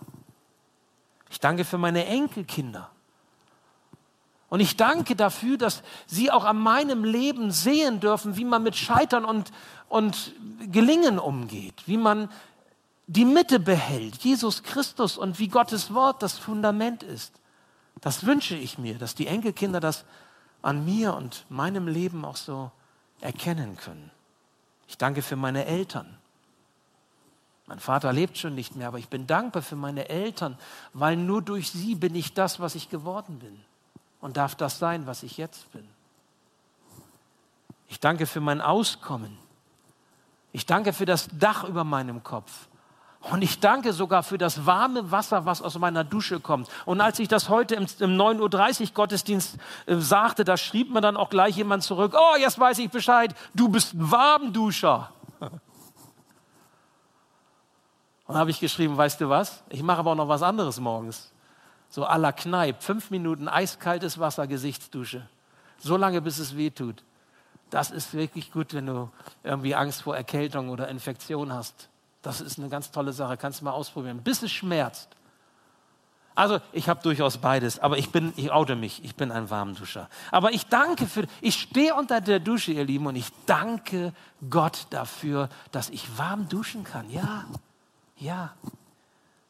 Ich 1.30 1.40
danke 1.40 1.66
für 1.66 1.78
meine 1.78 2.06
Enkelkinder. 2.06 2.90
Und 4.50 4.60
ich 4.60 4.76
danke 4.76 5.16
dafür, 5.16 5.58
dass 5.58 5.82
sie 6.08 6.30
auch 6.30 6.44
an 6.44 6.58
meinem 6.58 7.06
Leben 7.06 7.52
sehen 7.52 8.02
dürfen, 8.02 8.36
wie 8.36 8.44
man 8.44 8.64
mit 8.64 8.76
Scheitern 8.76 9.24
und, 9.24 9.52
und 9.88 10.34
Gelingen 10.72 11.20
umgeht, 11.20 11.84
wie 11.86 11.96
man 11.96 12.30
die 13.12 13.26
Mitte 13.26 13.60
behält, 13.60 14.24
Jesus 14.24 14.64
Christus 14.64 15.18
und 15.18 15.38
wie 15.38 15.50
Gottes 15.50 15.94
Wort 15.94 16.24
das 16.24 16.38
Fundament 16.38 17.04
ist. 17.04 17.34
Das 18.00 18.26
wünsche 18.26 18.56
ich 18.56 18.78
mir, 18.78 18.98
dass 18.98 19.16
die 19.16 19.28
Enkelkinder 19.28 19.82
das 19.82 20.06
an 20.62 20.86
mir 20.86 21.14
und 21.16 21.46
meinem 21.50 21.90
Leben 21.90 22.24
auch 22.24 22.38
so 22.38 22.72
erkennen 23.20 23.76
können. 23.76 24.12
Ich 24.88 24.98
danke 24.98 25.22
für 25.22 25.36
meine 25.36 25.66
Eltern. 25.66 26.18
Mein 27.66 27.82
Vater 27.82 28.14
lebt 28.14 28.38
schon 28.38 28.56
nicht 28.56 28.78
mehr, 28.78 28.88
aber 28.88 28.98
ich 28.98 29.10
bin 29.10 29.28
dankbar 29.28 29.62
für 29.62 29.76
meine 29.76 30.08
Eltern, 30.08 30.58
weil 30.94 31.18
nur 31.18 31.42
durch 31.42 31.70
sie 31.70 31.96
bin 31.96 32.16
ich 32.16 32.34
das, 32.34 32.62
was 32.62 32.76
ich 32.76 32.90
geworden 32.90 33.40
bin 33.40 33.60
und 34.22 34.38
darf 34.38 34.56
das 34.56 34.80
sein, 34.80 35.06
was 35.06 35.24
ich 35.24 35.36
jetzt 35.36 35.70
bin. 35.74 35.86
Ich 37.90 38.00
danke 38.00 38.26
für 38.26 38.40
mein 38.40 38.62
Auskommen. 38.62 39.38
Ich 40.54 40.66
danke 40.66 40.94
für 40.94 41.06
das 41.06 41.28
Dach 41.34 41.66
über 41.66 41.84
meinem 41.84 42.24
Kopf. 42.24 42.70
Und 43.22 43.44
ich 43.44 43.60
danke 43.60 43.94
sogar 43.94 44.24
für 44.24 44.40
das 44.40 44.66
warme 44.66 45.12
Wasser, 45.12 45.46
was 45.46 45.62
aus 45.62 45.78
meiner 45.78 46.04
Dusche 46.04 46.40
kommt. 46.40 46.68
Und 46.86 47.02
als 47.02 47.20
ich 47.20 47.28
das 47.28 47.50
heute 47.50 47.76
im, 47.76 47.86
im 48.00 48.18
9.30 48.18 48.82
Uhr 48.82 48.88
Gottesdienst 48.94 49.58
äh, 49.86 49.98
sagte, 49.98 50.44
da 50.44 50.58
schrieb 50.58 50.92
mir 50.92 51.02
dann 51.02 51.16
auch 51.16 51.30
gleich 51.30 51.56
jemand 51.56 51.84
zurück, 51.84 52.16
oh, 52.18 52.36
jetzt 52.40 52.58
weiß 52.58 52.80
ich 52.80 52.90
Bescheid, 52.90 53.36
du 53.54 53.70
bist 53.70 53.94
ein 53.94 54.10
Warmduscher. 54.10 55.12
Und 58.26 58.36
habe 58.36 58.50
ich 58.50 58.60
geschrieben, 58.60 58.98
weißt 58.98 59.22
du 59.22 59.30
was? 59.30 59.62
Ich 59.70 59.84
mache 59.84 60.00
aber 60.00 60.12
auch 60.12 60.16
noch 60.16 60.28
was 60.28 60.42
anderes 60.42 60.80
morgens. 60.80 61.32
So 61.90 62.08
à 62.08 62.18
la 62.18 62.32
Kneipp, 62.32 62.82
fünf 62.82 63.12
Minuten 63.12 63.48
eiskaltes 63.48 64.18
Wasser, 64.20 64.48
Gesichtsdusche. 64.48 65.28
So 65.78 65.96
lange, 65.96 66.22
bis 66.22 66.40
es 66.40 66.58
weh 66.58 66.72
tut. 66.72 67.04
Das 67.70 67.92
ist 67.92 68.14
wirklich 68.14 68.52
gut, 68.52 68.74
wenn 68.74 68.88
du 68.88 69.12
irgendwie 69.44 69.76
Angst 69.76 70.02
vor 70.02 70.16
Erkältung 70.16 70.70
oder 70.70 70.88
Infektion 70.88 71.54
hast. 71.54 71.90
Das 72.22 72.42
ist 72.42 72.60
eine 72.60 72.70
ganz 72.70 72.92
tolle 72.92 73.14
Sache, 73.14 73.38
kannst 73.38 73.62
du 73.62 73.66
mal 73.66 73.72
ausprobieren, 73.72 74.22
bis 74.24 74.44
es 74.44 74.52
schmerzt. 74.52 75.10
Also 76.34 76.60
ich 76.72 76.88
habe 76.88 77.02
durchaus 77.04 77.38
beides, 77.38 77.80
aber 77.80 77.98
ich 77.98 78.12
bin, 78.12 78.32
ich 78.38 78.52
oute 78.52 78.76
mich, 78.76 79.04
ich 79.04 79.16
bin 79.16 79.32
ein 79.32 79.50
Warmduscher. 79.50 80.10
Aber 80.32 80.52
ich 80.54 80.66
danke 80.68 81.06
für, 81.06 81.26
ich 81.42 81.56
stehe 81.56 81.94
unter 81.94 82.22
der 82.22 82.40
Dusche, 82.40 82.72
ihr 82.72 82.86
Lieben, 82.86 83.06
und 83.08 83.16
ich 83.16 83.28
danke 83.46 84.14
Gott 84.50 84.88
dafür, 84.92 85.50
dass 85.72 85.90
ich 85.90 86.18
warm 86.18 86.48
duschen 86.48 86.84
kann. 86.84 87.10
Ja, 87.10 87.46
ja. 88.18 88.54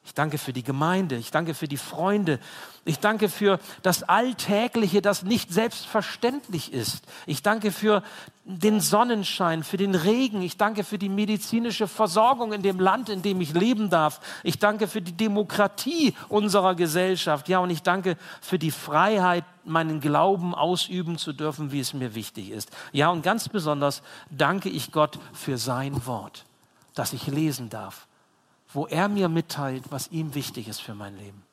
Ich 0.04 0.16
danke 0.16 0.40
für 0.40 0.52
die 0.52 0.64
Gemeinde, 0.64 1.16
ich 1.16 1.30
danke 1.30 1.54
für 1.54 1.68
die 1.68 1.78
Freunde, 1.78 2.40
ich 2.86 3.00
danke 3.00 3.30
für 3.30 3.60
das 3.84 4.02
Alltägliche, 4.02 5.00
das 5.00 5.22
nicht 5.22 5.54
selbstverständlich 5.54 6.74
ist. 6.74 7.06
Ich 7.28 7.44
danke 7.44 7.72
für 7.72 8.02
den 8.44 8.82
Sonnenschein, 8.82 9.64
für 9.64 9.78
den 9.78 9.94
Regen, 9.94 10.42
ich 10.42 10.58
danke 10.58 10.84
für 10.84 10.98
die 10.98 11.08
medizinische 11.08 11.88
Versorgung 11.88 12.52
in 12.52 12.64
dem 12.64 12.80
Land, 12.80 13.10
in 13.10 13.22
dem 13.22 13.40
ich 13.42 13.54
leben 13.54 13.92
darf. 13.92 14.20
Ich 14.44 14.58
danke 14.58 14.88
für 14.88 15.04
die 15.04 15.16
Demokratie 15.16 16.16
unserer 16.30 16.74
Gesellschaft. 16.74 17.48
Ja, 17.48 17.60
und 17.60 17.70
ich 17.70 17.84
danke 17.84 18.18
für 18.42 18.58
die 18.58 18.72
Freiheit, 18.72 19.46
meinen 19.66 20.02
Glauben 20.02 20.56
ausüben 20.56 21.20
zu 21.20 21.32
dürfen, 21.32 21.72
wie 21.72 21.80
es 21.80 21.94
mir 21.94 22.16
wichtig 22.16 22.50
ist. 22.50 22.72
Ja, 22.92 23.10
und 23.12 23.22
ganz 23.22 23.48
besonders 23.48 24.02
danke 24.32 24.70
ich 24.70 24.92
Gott 24.92 25.20
für 25.32 25.60
sein 25.60 26.08
Wort, 26.08 26.46
das 26.96 27.14
ich 27.14 27.28
lesen 27.28 27.70
darf 27.70 28.08
wo 28.74 28.88
er 28.88 29.08
mir 29.08 29.30
mitteilt, 29.30 29.86
was 29.90 30.08
ihm 30.10 30.34
wichtig 30.34 30.68
ist 30.68 30.82
für 30.82 30.96
mein 30.96 31.18
Leben. 31.18 31.44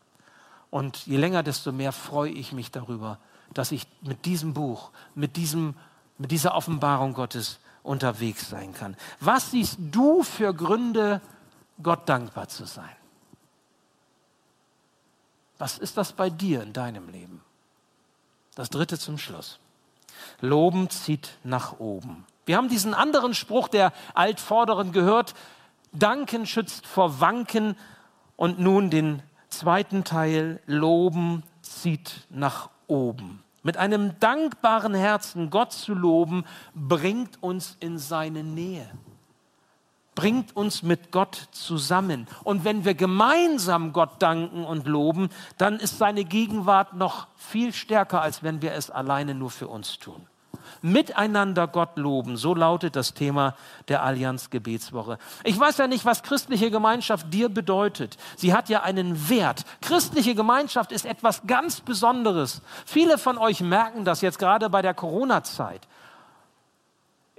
Und 0.70 1.06
je 1.06 1.16
länger, 1.16 1.42
desto 1.42 1.72
mehr 1.72 1.92
freue 1.92 2.30
ich 2.30 2.52
mich 2.52 2.70
darüber, 2.70 3.18
dass 3.54 3.72
ich 3.72 3.86
mit 4.02 4.24
diesem 4.26 4.54
Buch, 4.54 4.90
mit, 5.14 5.36
diesem, 5.36 5.74
mit 6.18 6.30
dieser 6.30 6.54
Offenbarung 6.54 7.14
Gottes 7.14 7.58
unterwegs 7.82 8.48
sein 8.48 8.74
kann. 8.74 8.96
Was 9.20 9.50
siehst 9.50 9.78
du 9.78 10.22
für 10.22 10.52
Gründe, 10.52 11.20
Gott 11.82 12.08
dankbar 12.08 12.48
zu 12.48 12.66
sein? 12.66 12.90
Was 15.56 15.78
ist 15.78 15.96
das 15.96 16.12
bei 16.12 16.30
dir 16.30 16.62
in 16.62 16.72
deinem 16.72 17.08
Leben? 17.08 17.42
Das 18.54 18.70
dritte 18.70 18.98
zum 18.98 19.18
Schluss. 19.18 19.58
Loben 20.40 20.90
zieht 20.90 21.30
nach 21.44 21.78
oben. 21.78 22.26
Wir 22.44 22.56
haben 22.56 22.68
diesen 22.68 22.94
anderen 22.94 23.34
Spruch 23.34 23.68
der 23.68 23.92
Altvorderen 24.14 24.92
gehört, 24.92 25.34
Danken 25.92 26.46
schützt 26.46 26.86
vor 26.86 27.20
Wanken 27.20 27.76
und 28.36 28.58
nun 28.58 28.90
den 28.90 29.22
zweiten 29.48 30.04
Teil, 30.04 30.60
Loben 30.66 31.42
zieht 31.62 32.26
nach 32.30 32.70
oben. 32.86 33.42
Mit 33.62 33.76
einem 33.76 34.18
dankbaren 34.20 34.94
Herzen 34.94 35.50
Gott 35.50 35.72
zu 35.72 35.94
loben, 35.94 36.44
bringt 36.74 37.42
uns 37.42 37.76
in 37.80 37.98
seine 37.98 38.44
Nähe, 38.44 38.88
bringt 40.14 40.54
uns 40.56 40.82
mit 40.82 41.10
Gott 41.10 41.48
zusammen. 41.50 42.28
Und 42.44 42.64
wenn 42.64 42.84
wir 42.84 42.94
gemeinsam 42.94 43.92
Gott 43.92 44.22
danken 44.22 44.64
und 44.64 44.86
loben, 44.86 45.30
dann 45.58 45.80
ist 45.80 45.98
seine 45.98 46.24
Gegenwart 46.24 46.94
noch 46.94 47.26
viel 47.36 47.72
stärker, 47.72 48.22
als 48.22 48.42
wenn 48.42 48.62
wir 48.62 48.72
es 48.72 48.90
alleine 48.90 49.34
nur 49.34 49.50
für 49.50 49.68
uns 49.68 49.98
tun 49.98 50.26
miteinander 50.82 51.66
Gott 51.66 51.96
loben. 51.96 52.36
So 52.36 52.54
lautet 52.54 52.96
das 52.96 53.14
Thema 53.14 53.54
der 53.88 54.02
Allianz 54.02 54.50
Gebetswoche. 54.50 55.18
Ich 55.44 55.58
weiß 55.58 55.78
ja 55.78 55.86
nicht, 55.86 56.04
was 56.04 56.22
christliche 56.22 56.70
Gemeinschaft 56.70 57.32
dir 57.32 57.48
bedeutet. 57.48 58.16
Sie 58.36 58.52
hat 58.52 58.68
ja 58.68 58.82
einen 58.82 59.28
Wert. 59.28 59.64
Christliche 59.80 60.34
Gemeinschaft 60.34 60.92
ist 60.92 61.06
etwas 61.06 61.46
ganz 61.46 61.80
Besonderes. 61.80 62.62
Viele 62.86 63.18
von 63.18 63.38
euch 63.38 63.60
merken 63.60 64.04
das 64.04 64.20
jetzt 64.20 64.38
gerade 64.38 64.70
bei 64.70 64.82
der 64.82 64.94
Corona-Zeit. 64.94 65.88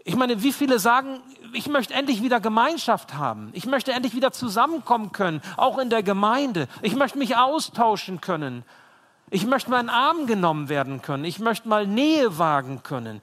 Ich 0.04 0.16
meine, 0.16 0.42
wie 0.42 0.54
viele 0.54 0.80
sagen, 0.80 1.20
ich 1.54 1.68
möchte 1.68 1.94
endlich 1.94 2.24
wieder 2.24 2.40
Gemeinschaft 2.40 3.14
haben. 3.14 3.50
Ich 3.54 3.66
möchte 3.66 3.92
endlich 3.92 4.16
wieder 4.16 4.32
zusammenkommen 4.32 5.12
können, 5.12 5.42
auch 5.58 5.78
in 5.78 5.90
der 5.90 6.04
Gemeinde. 6.04 6.68
Ich 6.82 6.96
möchte 6.96 7.18
mich 7.18 7.38
austauschen 7.38 8.22
können. 8.22 8.64
Ich 9.32 9.46
möchte 9.46 9.70
mal 9.70 9.80
in 9.80 9.88
den 9.88 9.96
Arm 9.96 10.26
genommen 10.28 10.70
werden 10.70 11.02
können. 11.02 11.26
Ich 11.26 11.40
möchte 11.40 11.68
mal 11.68 11.86
Nähe 11.86 12.38
wagen 12.38 12.84
können. 12.84 13.22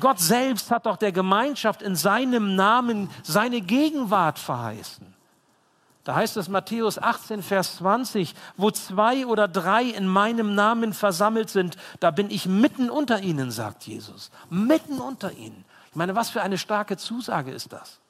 Gott 0.00 0.18
selbst 0.18 0.70
hat 0.70 0.86
doch 0.86 0.96
der 0.96 1.12
Gemeinschaft 1.12 1.82
in 1.82 1.96
seinem 1.96 2.54
Namen 2.56 3.10
seine 3.22 3.60
Gegenwart 3.60 4.38
verheißen. 4.38 5.12
Da 6.04 6.16
heißt 6.16 6.36
es 6.36 6.48
Matthäus 6.48 6.98
18, 6.98 7.42
Vers 7.42 7.76
20, 7.76 8.34
wo 8.56 8.70
zwei 8.72 9.24
oder 9.26 9.46
drei 9.46 9.84
in 9.84 10.08
meinem 10.08 10.54
Namen 10.54 10.94
versammelt 10.94 11.48
sind, 11.48 11.76
da 12.00 12.10
bin 12.10 12.30
ich 12.30 12.46
mitten 12.46 12.90
unter 12.90 13.20
ihnen, 13.20 13.52
sagt 13.52 13.84
Jesus. 13.84 14.30
Mitten 14.50 15.00
unter 15.00 15.30
ihnen. 15.32 15.64
Ich 15.90 15.96
meine, 15.96 16.16
was 16.16 16.30
für 16.30 16.42
eine 16.42 16.58
starke 16.58 16.96
Zusage 16.96 17.52
ist 17.52 17.72
das? 17.72 18.00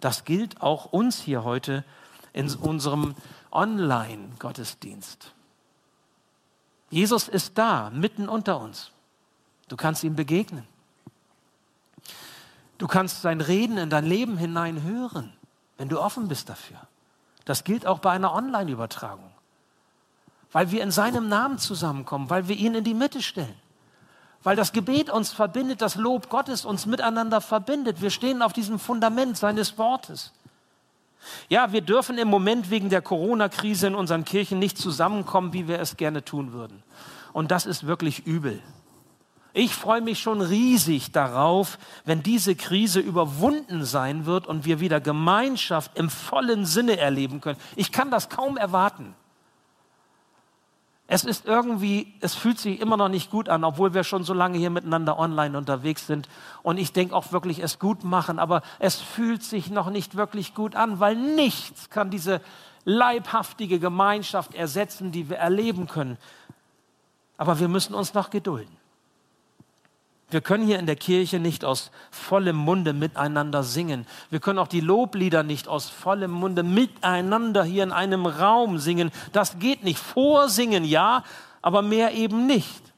Das 0.00 0.24
gilt 0.24 0.60
auch 0.60 0.86
uns 0.86 1.20
hier 1.20 1.44
heute 1.44 1.84
in 2.32 2.52
unserem 2.56 3.14
Online-Gottesdienst. 3.52 5.34
Jesus 6.90 7.28
ist 7.28 7.56
da, 7.56 7.90
mitten 7.90 8.28
unter 8.28 8.60
uns. 8.60 8.90
Du 9.68 9.76
kannst 9.76 10.02
ihm 10.02 10.16
begegnen. 10.16 10.66
Du 12.78 12.88
kannst 12.88 13.22
sein 13.22 13.40
Reden 13.40 13.78
in 13.78 13.90
dein 13.90 14.04
Leben 14.04 14.36
hinein 14.36 14.82
hören, 14.82 15.32
wenn 15.78 15.88
du 15.88 16.00
offen 16.00 16.28
bist 16.28 16.48
dafür. 16.48 16.78
Das 17.44 17.62
gilt 17.62 17.86
auch 17.86 18.00
bei 18.00 18.10
einer 18.10 18.34
Online-Übertragung. 18.34 19.30
Weil 20.50 20.72
wir 20.72 20.82
in 20.82 20.90
seinem 20.90 21.28
Namen 21.28 21.58
zusammenkommen, 21.58 22.28
weil 22.28 22.48
wir 22.48 22.56
ihn 22.56 22.74
in 22.74 22.82
die 22.82 22.94
Mitte 22.94 23.22
stellen. 23.22 23.54
Weil 24.42 24.56
das 24.56 24.72
Gebet 24.72 25.10
uns 25.10 25.30
verbindet, 25.30 25.82
das 25.82 25.94
Lob 25.94 26.28
Gottes 26.28 26.64
uns 26.64 26.86
miteinander 26.86 27.40
verbindet. 27.40 28.00
Wir 28.00 28.10
stehen 28.10 28.42
auf 28.42 28.52
diesem 28.52 28.78
Fundament 28.78 29.36
seines 29.36 29.78
Wortes. 29.78 30.32
Ja, 31.48 31.72
wir 31.72 31.80
dürfen 31.80 32.18
im 32.18 32.28
Moment 32.28 32.70
wegen 32.70 32.88
der 32.88 33.02
Corona-Krise 33.02 33.88
in 33.88 33.94
unseren 33.94 34.24
Kirchen 34.24 34.58
nicht 34.58 34.78
zusammenkommen, 34.78 35.52
wie 35.52 35.68
wir 35.68 35.78
es 35.80 35.96
gerne 35.96 36.24
tun 36.24 36.52
würden. 36.52 36.82
Und 37.32 37.50
das 37.50 37.66
ist 37.66 37.86
wirklich 37.86 38.26
übel. 38.26 38.60
Ich 39.52 39.74
freue 39.74 40.00
mich 40.00 40.20
schon 40.20 40.40
riesig 40.40 41.10
darauf, 41.10 41.78
wenn 42.04 42.22
diese 42.22 42.54
Krise 42.54 43.00
überwunden 43.00 43.84
sein 43.84 44.24
wird 44.24 44.46
und 44.46 44.64
wir 44.64 44.78
wieder 44.78 45.00
Gemeinschaft 45.00 45.98
im 45.98 46.08
vollen 46.08 46.64
Sinne 46.66 46.98
erleben 46.98 47.40
können. 47.40 47.58
Ich 47.74 47.90
kann 47.90 48.10
das 48.10 48.28
kaum 48.28 48.56
erwarten. 48.56 49.14
Es 51.12 51.24
ist 51.24 51.46
irgendwie, 51.46 52.14
es 52.20 52.36
fühlt 52.36 52.60
sich 52.60 52.80
immer 52.80 52.96
noch 52.96 53.08
nicht 53.08 53.32
gut 53.32 53.48
an, 53.48 53.64
obwohl 53.64 53.94
wir 53.94 54.04
schon 54.04 54.22
so 54.22 54.32
lange 54.32 54.58
hier 54.58 54.70
miteinander 54.70 55.18
online 55.18 55.58
unterwegs 55.58 56.06
sind 56.06 56.28
und 56.62 56.78
ich 56.78 56.92
denke 56.92 57.16
auch 57.16 57.32
wirklich 57.32 57.58
es 57.58 57.80
gut 57.80 58.04
machen, 58.04 58.38
aber 58.38 58.62
es 58.78 59.00
fühlt 59.00 59.42
sich 59.42 59.70
noch 59.70 59.90
nicht 59.90 60.14
wirklich 60.14 60.54
gut 60.54 60.76
an, 60.76 61.00
weil 61.00 61.16
nichts 61.16 61.90
kann 61.90 62.10
diese 62.10 62.40
leibhaftige 62.84 63.80
Gemeinschaft 63.80 64.54
ersetzen, 64.54 65.10
die 65.10 65.28
wir 65.28 65.38
erleben 65.38 65.88
können. 65.88 66.16
Aber 67.38 67.58
wir 67.58 67.66
müssen 67.66 67.94
uns 67.94 68.14
noch 68.14 68.30
gedulden. 68.30 68.79
Wir 70.30 70.40
können 70.40 70.64
hier 70.64 70.78
in 70.78 70.86
der 70.86 70.96
Kirche 70.96 71.40
nicht 71.40 71.64
aus 71.64 71.90
vollem 72.10 72.56
Munde 72.56 72.92
miteinander 72.92 73.62
singen. 73.62 74.06
Wir 74.30 74.40
können 74.40 74.58
auch 74.58 74.68
die 74.68 74.80
Loblieder 74.80 75.42
nicht 75.42 75.68
aus 75.68 75.88
vollem 75.88 76.30
Munde 76.30 76.62
miteinander 76.62 77.64
hier 77.64 77.82
in 77.82 77.92
einem 77.92 78.26
Raum 78.26 78.78
singen. 78.78 79.10
Das 79.32 79.58
geht 79.58 79.84
nicht. 79.84 79.98
Vorsingen 79.98 80.84
ja, 80.84 81.24
aber 81.62 81.82
mehr 81.82 82.14
eben 82.14 82.46
nicht. 82.46 82.90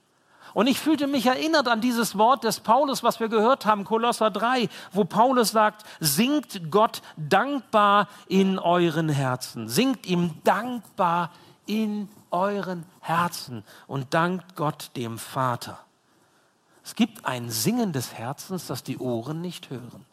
Und 0.54 0.66
ich 0.66 0.78
fühlte 0.78 1.06
mich 1.06 1.26
erinnert 1.26 1.66
an 1.68 1.80
dieses 1.80 2.18
Wort 2.18 2.44
des 2.44 2.60
Paulus, 2.60 3.02
was 3.02 3.20
wir 3.20 3.28
gehört 3.28 3.64
haben, 3.64 3.84
Kolosser 3.84 4.30
3, 4.30 4.68
wo 4.92 5.04
Paulus 5.04 5.50
sagt, 5.50 5.84
singt 6.00 6.70
Gott 6.70 7.00
dankbar 7.16 8.08
in 8.28 8.58
euren 8.58 9.08
Herzen. 9.08 9.68
Singt 9.68 10.06
ihm 10.06 10.34
dankbar 10.44 11.30
in 11.66 12.08
euren 12.30 12.84
Herzen 13.00 13.64
und 13.86 14.12
dankt 14.12 14.56
Gott 14.56 14.90
dem 14.96 15.18
Vater. 15.18 15.78
Es 16.84 16.94
gibt 16.94 17.24
ein 17.24 17.50
Singen 17.50 17.92
des 17.92 18.14
Herzens, 18.14 18.66
das 18.66 18.82
die 18.82 18.98
Ohren 18.98 19.40
nicht 19.40 19.70
hören. 19.70 20.04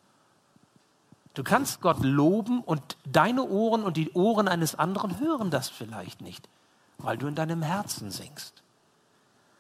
Du 1.33 1.43
kannst 1.43 1.81
Gott 1.81 2.03
loben 2.03 2.61
und 2.61 2.97
deine 3.05 3.43
Ohren 3.43 3.83
und 3.83 3.97
die 3.97 4.11
Ohren 4.11 4.47
eines 4.47 4.75
anderen 4.75 5.19
hören 5.19 5.51
das 5.51 5.69
vielleicht 5.69 6.21
nicht, 6.21 6.49
weil 6.97 7.17
du 7.17 7.27
in 7.27 7.35
deinem 7.35 7.61
Herzen 7.61 8.11
singst. 8.11 8.61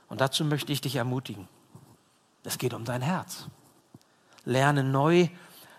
Und 0.07 0.21
dazu 0.21 0.43
möchte 0.43 0.73
ich 0.73 0.81
dich 0.81 0.95
ermutigen. 0.95 1.47
Es 2.43 2.57
geht 2.57 2.73
um 2.73 2.85
dein 2.85 3.01
Herz. 3.01 3.47
Lerne 4.45 4.83
neu, 4.83 5.27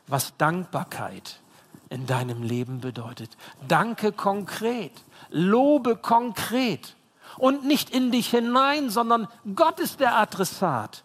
was 0.06 0.36
Dankbarkeit 0.36 1.40
in 1.88 2.06
deinem 2.06 2.42
Leben 2.42 2.80
bedeutet. 2.80 3.36
Danke 3.66 4.12
konkret, 4.12 4.92
lobe 5.28 5.96
konkret 5.96 6.96
und 7.36 7.64
nicht 7.64 7.90
in 7.90 8.12
dich 8.12 8.30
hinein, 8.30 8.90
sondern 8.90 9.28
Gott 9.54 9.80
ist 9.80 10.00
der 10.00 10.16
Adressat. 10.16 11.04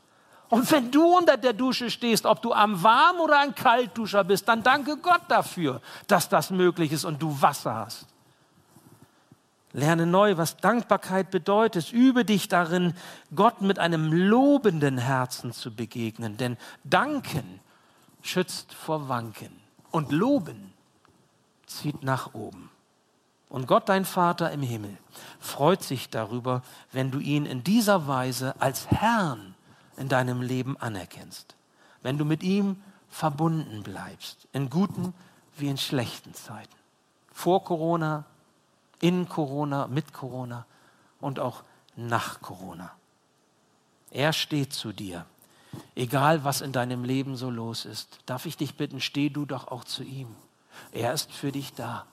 Und 0.49 0.71
wenn 0.71 0.91
du 0.91 1.17
unter 1.17 1.37
der 1.37 1.53
Dusche 1.53 1.89
stehst, 1.89 2.25
ob 2.25 2.41
du 2.41 2.53
am 2.53 2.83
Warm- 2.83 3.19
oder 3.19 3.39
ein 3.39 3.55
Kaltduscher 3.55 4.23
bist, 4.23 4.47
dann 4.47 4.63
danke 4.63 4.97
Gott 4.97 5.23
dafür, 5.27 5.81
dass 6.07 6.29
das 6.29 6.51
möglich 6.51 6.91
ist 6.91 7.05
und 7.05 7.21
du 7.21 7.41
Wasser 7.41 7.75
hast. 7.75 8.05
Lerne 9.73 10.05
neu, 10.05 10.37
was 10.37 10.55
Dankbarkeit 10.57 11.31
bedeutet. 11.31 11.91
Übe 11.91 12.23
dich 12.23 12.47
darin, 12.47 12.93
Gott 13.35 13.61
mit 13.61 13.77
einem 13.77 14.13
lobenden 14.13 14.97
Herzen 14.97 15.51
zu 15.51 15.75
begegnen. 15.75 16.37
Denn 16.37 16.57
Danken 16.85 17.59
schützt 18.21 18.73
vor 18.73 19.09
Wanken 19.09 19.51
und 19.91 20.11
Loben 20.11 20.73
zieht 21.65 22.03
nach 22.03 22.33
oben. 22.33 22.69
Und 23.49 23.67
Gott, 23.67 23.89
dein 23.89 24.05
Vater 24.05 24.51
im 24.51 24.61
Himmel, 24.61 24.97
freut 25.39 25.83
sich 25.83 26.09
darüber, 26.09 26.61
wenn 26.91 27.11
du 27.11 27.19
ihn 27.19 27.45
in 27.45 27.63
dieser 27.63 28.07
Weise 28.07 28.55
als 28.59 28.87
Herrn 28.87 29.54
in 29.97 30.09
deinem 30.09 30.41
Leben 30.41 30.77
anerkennst. 30.77 31.55
Wenn 32.01 32.17
du 32.17 32.25
mit 32.25 32.43
ihm 32.43 32.81
verbunden 33.09 33.83
bleibst, 33.83 34.47
in 34.51 34.69
guten 34.69 35.13
wie 35.57 35.69
in 35.69 35.77
schlechten 35.77 36.33
Zeiten. 36.33 36.75
Vor 37.31 37.63
Corona, 37.63 38.25
in 38.99 39.27
Corona, 39.29 39.87
mit 39.87 40.13
Corona 40.13 40.65
und 41.19 41.39
auch 41.39 41.63
nach 41.95 42.41
Corona. 42.41 42.91
Er 44.11 44.33
steht 44.33 44.73
zu 44.73 44.93
dir. 44.93 45.25
Egal, 45.95 46.43
was 46.43 46.61
in 46.61 46.71
deinem 46.71 47.03
Leben 47.03 47.35
so 47.35 47.49
los 47.49 47.85
ist, 47.85 48.19
darf 48.25 48.45
ich 48.45 48.55
dich 48.57 48.75
bitten, 48.75 49.01
steh 49.01 49.29
du 49.29 49.45
doch 49.45 49.67
auch 49.67 49.83
zu 49.83 50.03
ihm. 50.03 50.27
Er 50.91 51.13
ist 51.13 51.31
für 51.31 51.51
dich 51.51 51.73
da. 51.73 52.05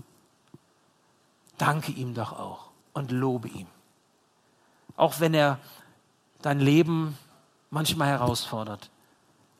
Danke 1.58 1.92
ihm 1.92 2.14
doch 2.14 2.32
auch 2.32 2.70
und 2.92 3.10
lobe 3.12 3.48
ihm. 3.48 3.66
Auch 4.96 5.20
wenn 5.20 5.34
er 5.34 5.58
dein 6.42 6.60
Leben 6.60 7.16
manchmal 7.72 8.08
herausfordert. 8.08 8.90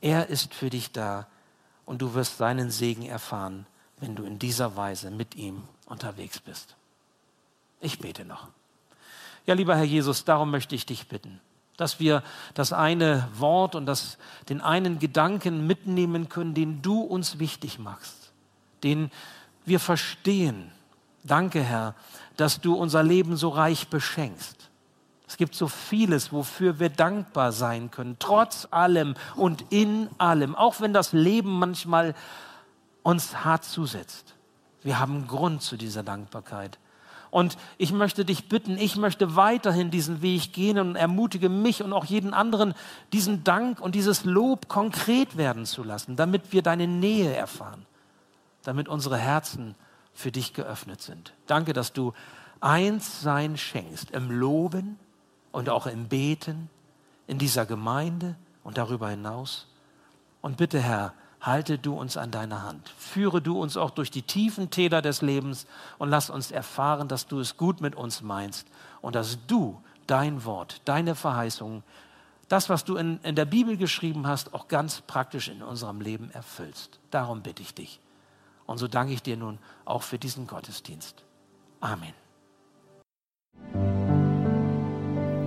Er 0.01 0.29
ist 0.29 0.55
für 0.55 0.71
dich 0.71 0.93
da 0.93 1.27
und 1.87 2.03
du 2.03 2.15
wirst 2.15 2.39
seinen 2.39 2.71
Segen 2.71 3.07
erfahren, 3.07 3.67
wenn 3.99 4.15
du 4.15 4.23
in 4.23 4.39
dieser 4.39 4.77
Weise 4.77 5.11
mit 5.11 5.35
ihm 5.35 5.65
unterwegs 5.87 6.39
bist. 6.39 6.77
Ich 7.81 7.99
bete 7.99 8.25
noch. 8.25 8.49
Ja, 9.47 9.55
lieber 9.55 9.75
Herr 9.75 9.85
Jesus, 9.85 10.25
darum 10.25 10.51
möchte 10.51 10.75
ich 10.75 10.87
dich 10.87 11.09
bitten, 11.09 11.41
dass 11.77 11.99
wir 11.99 12.23
das 12.55 12.73
eine 12.73 13.29
Wort 13.35 13.75
und 13.75 13.87
das, 13.87 14.19
den 14.49 14.61
einen 14.61 14.99
Gedanken 14.99 15.67
mitnehmen 15.67 16.29
können, 16.29 16.55
den 16.55 16.83
du 16.83 17.01
uns 17.01 17.39
wichtig 17.39 17.79
machst, 17.79 18.33
den 18.85 19.11
wir 19.65 19.81
verstehen. 19.81 20.71
Danke, 21.25 21.63
Herr, 21.63 21.95
dass 22.37 22.61
du 22.61 22.75
unser 22.75 23.03
Leben 23.03 23.37
so 23.37 23.49
reich 23.49 23.89
beschenkst. 23.89 24.62
Es 25.33 25.39
gibt 25.39 25.55
so 25.55 25.67
vieles, 25.67 26.31
wofür 26.31 26.79
wir 26.79 26.91
dankbar 26.91 27.53
sein 27.53 27.91
können, 27.91 28.17
trotz 28.19 28.69
allem 28.71 29.15
und 29.35 29.65
in 29.71 30.11
allem, 30.19 30.55
auch 30.55 30.83
wenn 30.83 30.93
das 30.93 31.15
Leben 31.15 31.59
manchmal 31.59 32.15
uns 33.03 33.43
hart 33.43 33.65
zusetzt. 33.65 34.35
Wir 34.83 34.99
haben 34.99 35.27
Grund 35.27 35.63
zu 35.63 35.79
dieser 35.79 36.03
Dankbarkeit. 36.03 36.79
Und 37.31 37.57
ich 37.79 37.93
möchte 37.93 38.27
dich 38.27 38.51
bitten, 38.51 38.77
ich 38.77 38.97
möchte 38.97 39.35
weiterhin 39.35 39.91
diesen 39.91 40.21
Weg 40.21 40.53
gehen 40.53 40.79
und 40.79 40.97
ermutige 40.97 41.49
mich 41.49 41.83
und 41.83 41.95
auch 41.95 42.05
jeden 42.05 42.35
anderen, 42.35 42.75
diesen 43.15 43.43
Dank 43.43 43.81
und 43.81 43.95
dieses 43.95 44.27
Lob 44.27 44.69
konkret 44.69 45.39
werden 45.39 45.65
zu 45.65 45.83
lassen, 45.83 46.15
damit 46.15 46.53
wir 46.53 46.61
deine 46.61 46.87
Nähe 46.87 47.35
erfahren, 47.35 47.87
damit 48.65 48.87
unsere 48.87 49.17
Herzen 49.17 49.77
für 50.13 50.31
dich 50.31 50.53
geöffnet 50.53 51.01
sind. 51.01 51.33
Danke, 51.47 51.73
dass 51.73 51.95
du 51.95 52.13
eins 52.61 53.23
sein 53.23 53.57
schenkst 53.57 54.11
im 54.11 54.31
Loben 54.31 54.99
und 55.53 55.69
auch 55.69 55.87
im 55.87 56.09
Beten 56.09 56.69
in 57.27 57.39
dieser 57.39 57.67
Gemeinde 57.67 58.37
und 58.65 58.79
darüber 58.79 59.09
hinaus. 59.09 59.69
Und 60.41 60.57
bitte, 60.57 60.81
Herr, 60.81 61.15
halte 61.41 61.79
du 61.79 61.95
uns 61.95 62.17
an 62.17 62.31
deiner 62.31 62.63
Hand. 62.63 62.89
Führe 62.99 63.43
du 63.43 63.61
uns 63.61 63.77
auch 63.77 63.91
durch 63.91 64.11
die 64.11 64.23
tiefen 64.23 64.71
Täler 64.71 65.03
des 65.03 65.23
Lebens 65.23 65.67
und 65.99 66.09
lass 66.09 66.31
uns 66.31 66.51
erfahren, 66.51 67.09
dass 67.09 67.27
du 67.27 67.41
es 67.41 67.57
gut 67.57 67.81
mit 67.81 67.95
uns 67.95 68.23
meinst 68.23 68.67
und 69.01 69.15
dass 69.15 69.39
du 69.47 69.81
dein 70.07 70.45
Wort, 70.45 70.81
deine 70.85 71.15
Verheißungen, 71.15 71.83
das, 72.49 72.69
was 72.69 72.85
du 72.85 72.97
in, 72.97 73.19
in 73.23 73.35
der 73.35 73.45
Bibel 73.45 73.77
geschrieben 73.77 74.27
hast, 74.27 74.53
auch 74.55 74.69
ganz 74.69 75.01
praktisch 75.01 75.49
in 75.49 75.63
unserem 75.63 76.01
Leben 76.01 76.31
erfüllst. 76.33 77.01
Darum 77.11 77.43
bitte 77.43 77.63
ich 77.63 77.75
dich. 77.75 78.01
Und 78.67 78.79
so 78.79 78.89
danke 78.89 79.13
ich 79.13 79.23
dir 79.23 79.37
nun 79.37 79.59
auch 79.85 80.03
für 80.03 80.19
diesen 80.19 80.47
Gottesdienst. 80.47 81.25
Amen. 81.81 82.13